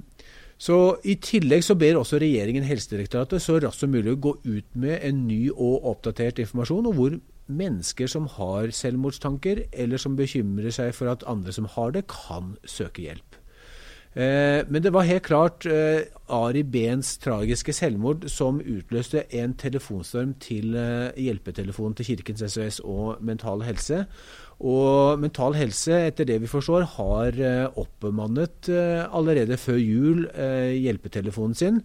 så 0.64 0.78
I 1.02 1.16
tillegg 1.18 1.64
så 1.66 1.74
ber 1.74 1.98
også 1.98 2.20
regjeringen 2.22 2.64
Helsedirektoratet 2.68 3.42
så 3.42 3.58
raskt 3.58 3.82
som 3.82 3.90
mulig 3.90 4.20
gå 4.22 4.36
ut 4.44 4.68
med 4.78 5.00
en 5.02 5.26
ny 5.26 5.48
og 5.50 5.88
oppdatert 5.96 6.38
informasjon 6.38 6.86
om 6.92 6.94
hvor 6.94 7.16
mennesker 7.50 8.08
som 8.08 8.28
har 8.38 8.70
selvmordstanker, 8.72 9.66
eller 9.72 10.00
som 10.00 10.16
bekymrer 10.16 10.72
seg 10.72 10.94
for 10.96 11.10
at 11.12 11.26
andre 11.28 11.52
som 11.52 11.66
har 11.74 11.90
det, 11.96 12.06
kan 12.08 12.54
søke 12.64 13.02
hjelp. 13.02 13.33
Eh, 14.14 14.62
men 14.70 14.82
det 14.82 14.92
var 14.94 15.08
helt 15.08 15.26
klart 15.26 15.66
eh, 15.66 16.06
Ari 16.30 16.62
Behns 16.62 17.16
tragiske 17.18 17.74
selvmord 17.74 18.28
som 18.30 18.60
utløste 18.62 19.24
en 19.34 19.56
telefonstorm 19.58 20.36
til 20.42 20.76
eh, 20.78 21.10
hjelpetelefonen 21.18 21.96
til 21.98 22.12
Kirkens 22.12 22.44
SOS 22.46 22.78
og 22.84 23.24
Mental 23.26 23.66
Helse. 23.66 24.04
Og 24.62 25.18
Mental 25.18 25.58
Helse, 25.58 25.98
etter 26.12 26.28
det 26.30 26.38
vi 26.44 26.50
forstår, 26.50 26.86
har 26.94 27.40
oppbemannet 27.74 28.68
allerede 28.70 29.58
før 29.58 29.80
jul 29.82 30.20
hjelpetelefonen 30.30 31.58
sin. 31.58 31.80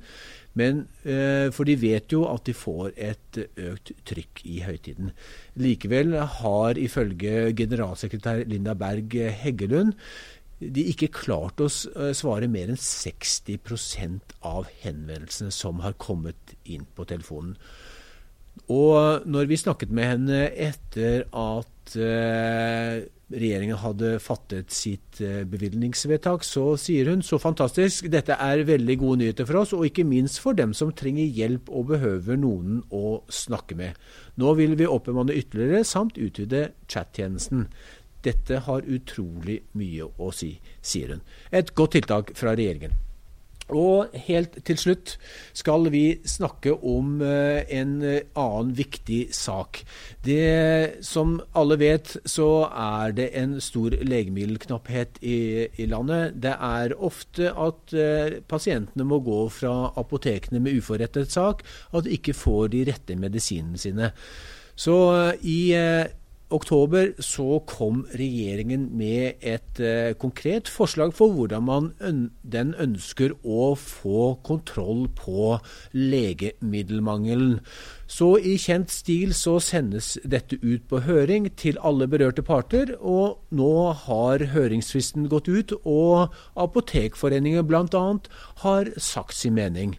Men, 0.53 0.83
for 1.01 1.65
de 1.65 1.75
vet 1.81 2.13
jo 2.13 2.27
at 2.29 2.45
de 2.45 2.53
får 2.53 2.93
et 2.93 3.39
økt 3.41 3.91
trykk 4.05 4.43
i 4.45 4.59
høytiden. 4.67 5.09
Likevel 5.57 6.13
har 6.13 6.77
ifølge 6.77 7.49
generalsekretær 7.57 8.45
Linda 8.45 8.77
Berg 8.77 9.17
Heggelund 9.41 9.97
de 10.59 10.83
ikke 10.91 11.11
klart 11.15 11.61
å 11.63 11.69
eh, 11.69 12.11
svare 12.17 12.49
mer 12.51 12.71
enn 12.71 12.79
60% 12.79 14.35
av 14.45 14.67
henvendelsene 14.83 15.53
som 15.55 15.79
har 15.85 15.95
kommet 16.01 16.55
inn 16.67 16.87
på 16.95 17.07
telefonen. 17.09 17.55
Og 18.67 19.23
når 19.29 19.47
vi 19.49 19.57
snakket 19.57 19.93
med 19.95 20.11
henne 20.11 20.41
etter 20.51 21.23
at 21.31 21.95
eh, 21.95 23.07
regjeringen 23.29 23.77
hadde 23.79 24.17
fattet 24.21 24.73
sitt 24.73 25.21
eh, 25.23 25.43
bevilgningsvedtak, 25.47 26.43
så 26.45 26.73
sier 26.81 27.11
hun 27.11 27.21
så 27.25 27.39
fantastisk, 27.41 28.09
dette 28.11 28.35
er 28.35 28.65
veldig 28.67 28.97
gode 29.01 29.21
nyheter 29.23 29.47
for 29.47 29.61
oss, 29.61 29.73
og 29.77 29.85
ikke 29.87 30.07
minst 30.07 30.41
for 30.43 30.57
dem 30.57 30.73
som 30.77 30.91
trenger 30.91 31.29
hjelp 31.39 31.69
og 31.69 31.91
behøver 31.93 32.39
noen 32.41 32.81
å 32.91 33.21
snakke 33.31 33.77
med. 33.79 33.97
Nå 34.41 34.55
vil 34.59 34.75
vi 34.79 34.89
oppbemanne 34.89 35.37
ytterligere, 35.37 35.85
samt 35.87 36.19
utvide 36.19 36.69
chattjenesten. 36.89 37.67
Dette 38.25 38.63
har 38.65 38.87
utrolig 38.87 39.61
mye 39.79 40.09
å 40.17 40.31
si, 40.35 40.55
sier 40.81 41.15
hun. 41.15 41.21
Et 41.51 41.75
godt 41.75 41.97
tiltak 41.97 42.33
fra 42.39 42.55
regjeringen. 42.57 42.97
Og 43.69 44.09
helt 44.25 44.55
til 44.65 44.77
slutt 44.81 45.11
skal 45.57 45.89
vi 45.93 46.19
snakke 46.25 46.73
om 46.73 47.19
eh, 47.21 47.61
en 47.77 47.99
eh, 48.01 48.25
annen 48.39 48.71
viktig 48.77 49.29
sak. 49.35 49.83
Det 50.25 51.05
Som 51.05 51.37
alle 51.53 51.77
vet, 51.79 52.15
så 52.25 52.65
er 52.69 53.13
det 53.13 53.29
en 53.37 53.59
stor 53.61 53.93
legemiddelknapphet 53.93 55.21
i, 55.21 55.67
i 55.77 55.85
landet. 55.85 56.39
Det 56.41 56.55
er 56.55 56.97
ofte 56.97 57.53
at 57.53 57.93
eh, 57.93 58.39
pasientene 58.41 59.05
må 59.05 59.21
gå 59.25 59.45
fra 59.53 59.91
apotekene 59.97 60.61
med 60.63 60.81
uforrettet 60.81 61.31
sak, 61.31 61.61
at 61.93 62.05
de 62.05 62.17
ikke 62.17 62.33
får 62.33 62.71
de 62.73 62.87
rette 62.89 63.15
medisinene 63.15 63.77
sine. 63.77 64.13
Så 64.79 64.95
i 65.43 65.75
oktober 66.53 67.11
så 67.23 67.59
kom 67.69 68.03
regjeringen 68.17 68.87
med 68.97 69.41
et 69.45 69.79
eh, 69.83 70.15
konkret 70.17 70.69
forslag 70.71 71.13
for 71.17 71.33
hvordan 71.35 71.65
man 71.67 71.89
den 72.41 72.73
ønsker 72.81 73.35
å 73.43 73.73
få 73.77 74.33
kontroll 74.45 75.07
på 75.17 75.59
legemiddelmangelen. 75.93 77.59
Så 78.09 78.31
i 78.41 78.55
kjent 78.57 78.89
stil 78.89 79.35
så 79.37 79.59
sendes 79.61 80.15
dette 80.25 80.57
ut 80.63 80.87
på 80.89 81.03
høring 81.05 81.51
til 81.59 81.77
alle 81.85 82.07
berørte 82.09 82.41
parter, 82.45 82.95
og 82.97 83.37
nå 83.53 83.73
har 84.07 84.47
høringsfristen 84.55 85.29
gått 85.29 85.51
ut, 85.51 85.75
og 85.85 86.33
Apotekforeningen 86.57 87.67
bl.a. 87.69 88.05
har 88.65 88.93
sagt 88.97 89.37
sin 89.37 89.53
mening. 89.59 89.95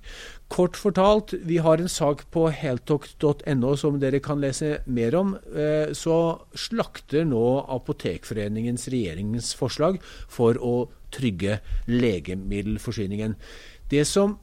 Kort 0.51 0.75
fortalt, 0.75 1.31
vi 1.47 1.61
har 1.63 1.79
en 1.79 1.89
sak 1.89 2.25
på 2.35 2.49
heltok.no 2.51 3.75
som 3.79 4.01
dere 4.03 4.19
kan 4.23 4.41
lese 4.43 4.81
mer 4.91 5.15
om. 5.15 5.37
Eh, 5.55 5.93
så 5.95 6.17
slakter 6.59 7.23
nå 7.29 7.45
Apotekforeningens 7.71 8.89
regjeringens 8.91 9.53
forslag 9.55 10.01
for 10.03 10.59
å 10.59 10.75
trygge 11.15 11.61
legemiddelforsyningen. 11.87 13.37
Det 13.95 14.03
som 14.11 14.41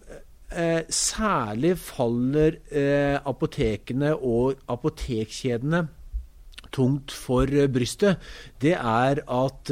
eh, 0.56 0.88
særlig 0.88 1.76
faller 1.84 2.62
eh, 2.72 3.20
apotekene 3.28 4.16
og 4.16 4.64
apotekkjedene 4.72 5.90
tungt 6.72 7.12
for 7.12 7.52
brystet, 7.72 8.24
det 8.64 8.78
er 8.80 9.26
at 9.28 9.72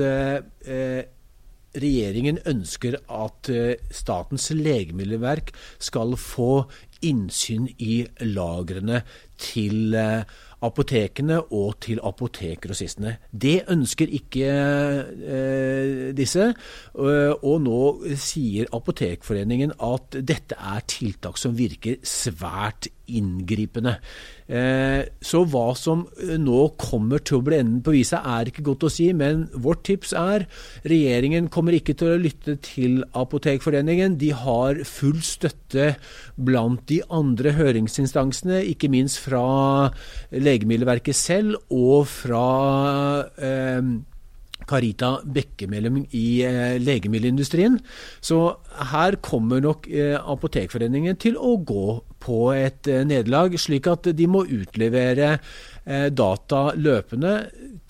regjeringen 1.81 2.39
ønsker 2.47 2.99
at 3.11 3.51
eh, 3.51 3.75
Statens 3.93 4.49
legemiddelverk 4.55 5.53
skal 5.81 6.15
få 6.19 6.65
innsyn 7.05 7.67
i 7.77 8.03
lagrene 8.25 9.01
til 9.41 9.95
eh, 9.99 10.23
apotekene 10.65 11.41
og 11.53 11.75
til 11.85 11.99
apotekgrossistene. 12.03 13.17
Det 13.31 13.65
ønsker 13.71 14.13
ikke 14.17 14.49
eh, 14.49 16.11
disse. 16.17 16.47
Og 16.95 17.57
nå 17.61 17.81
sier 18.17 18.71
Apotekforeningen 18.73 19.75
at 19.83 20.17
dette 20.25 20.57
er 20.57 20.85
tiltak 20.89 21.37
som 21.41 21.57
virker 21.57 21.99
svært 22.07 22.89
inngripende. 23.07 23.97
Eh, 24.45 25.01
så 25.25 25.41
hva 25.49 25.71
som 25.77 26.03
eh, 26.21 26.35
nå 26.41 26.61
kommer 26.81 27.23
til 27.25 27.39
å 27.39 27.45
bli 27.45 27.59
enden 27.59 27.81
på 27.85 27.95
visa, 27.95 28.21
er 28.37 28.51
ikke 28.51 28.65
godt 28.67 28.87
å 28.87 28.91
si. 28.93 29.09
Men 29.17 29.47
vårt 29.53 29.85
tips 29.89 30.13
er 30.19 30.47
regjeringen 30.85 31.49
kommer 31.53 31.77
ikke 31.77 31.97
til 31.97 32.13
å 32.13 32.21
lytte 32.21 32.57
til 32.65 33.01
Apotekforeningen. 33.17 34.17
De 34.21 34.31
har 34.37 34.81
full 34.87 35.21
støtte 35.25 35.93
blant 36.35 36.85
de 36.91 37.01
andre 37.13 37.55
høringsinstansene, 37.57 38.63
ikke 38.73 38.91
minst 38.93 39.21
fra 39.25 39.45
Legemiddelverket 40.33 41.17
selv 41.17 41.61
og 41.73 42.05
fra 42.11 42.45
eh, 43.37 43.95
Carita 44.63 45.19
Bekkemellum 45.25 45.99
i 46.15 46.25
eh, 46.47 46.77
legemiddelindustrien. 46.81 47.77
Så 48.23 48.39
her 48.91 49.17
kommer 49.25 49.61
nok 49.63 49.89
eh, 49.91 50.15
Apotekforeningen 50.15 51.19
til 51.21 51.37
å 51.37 51.57
gå 51.59 51.99
på 52.23 52.39
et 52.55 52.89
eh, 52.89 53.03
nederlag, 53.07 53.57
slik 53.61 53.89
at 53.91 54.09
de 54.15 54.29
må 54.31 54.45
utlevere 54.47 55.35
eh, 55.35 56.07
data 56.09 56.63
løpende 56.77 57.35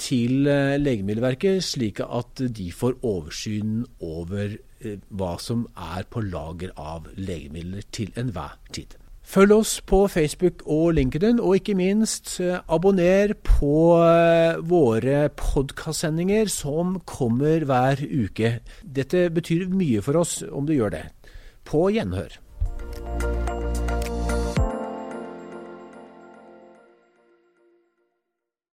til 0.01 0.49
eh, 0.51 0.75
Legemiddelverket, 0.81 1.63
slik 1.63 2.03
at 2.03 2.43
de 2.43 2.69
får 2.75 2.99
oversyn 3.05 3.85
over 4.03 4.57
eh, 4.57 4.99
hva 5.15 5.35
som 5.41 5.67
er 5.95 6.09
på 6.09 6.25
lager 6.27 6.75
av 6.75 7.07
legemidler 7.15 7.87
til 7.95 8.11
enhver 8.19 8.59
tid. 8.75 8.97
Følg 9.25 9.55
oss 9.55 9.79
på 9.81 10.03
Facebook 10.11 10.61
og 10.69 10.93
LinkedIn, 10.95 11.39
og 11.41 11.57
ikke 11.57 11.75
minst 11.77 12.37
eh, 12.43 12.61
abonner 12.71 13.33
på 13.43 13.97
eh, 14.05 14.61
våre 14.61 15.25
podkastsendinger 15.33 16.51
som 16.53 16.99
kommer 17.09 17.65
hver 17.65 18.05
uke. 18.05 18.59
Dette 18.85 19.27
betyr 19.33 19.65
mye 19.73 20.05
for 20.05 20.21
oss 20.21 20.39
om 20.45 20.69
du 20.69 20.75
gjør 20.77 20.93
det. 20.99 21.05
På 21.65 21.87
gjenhør. 21.89 22.37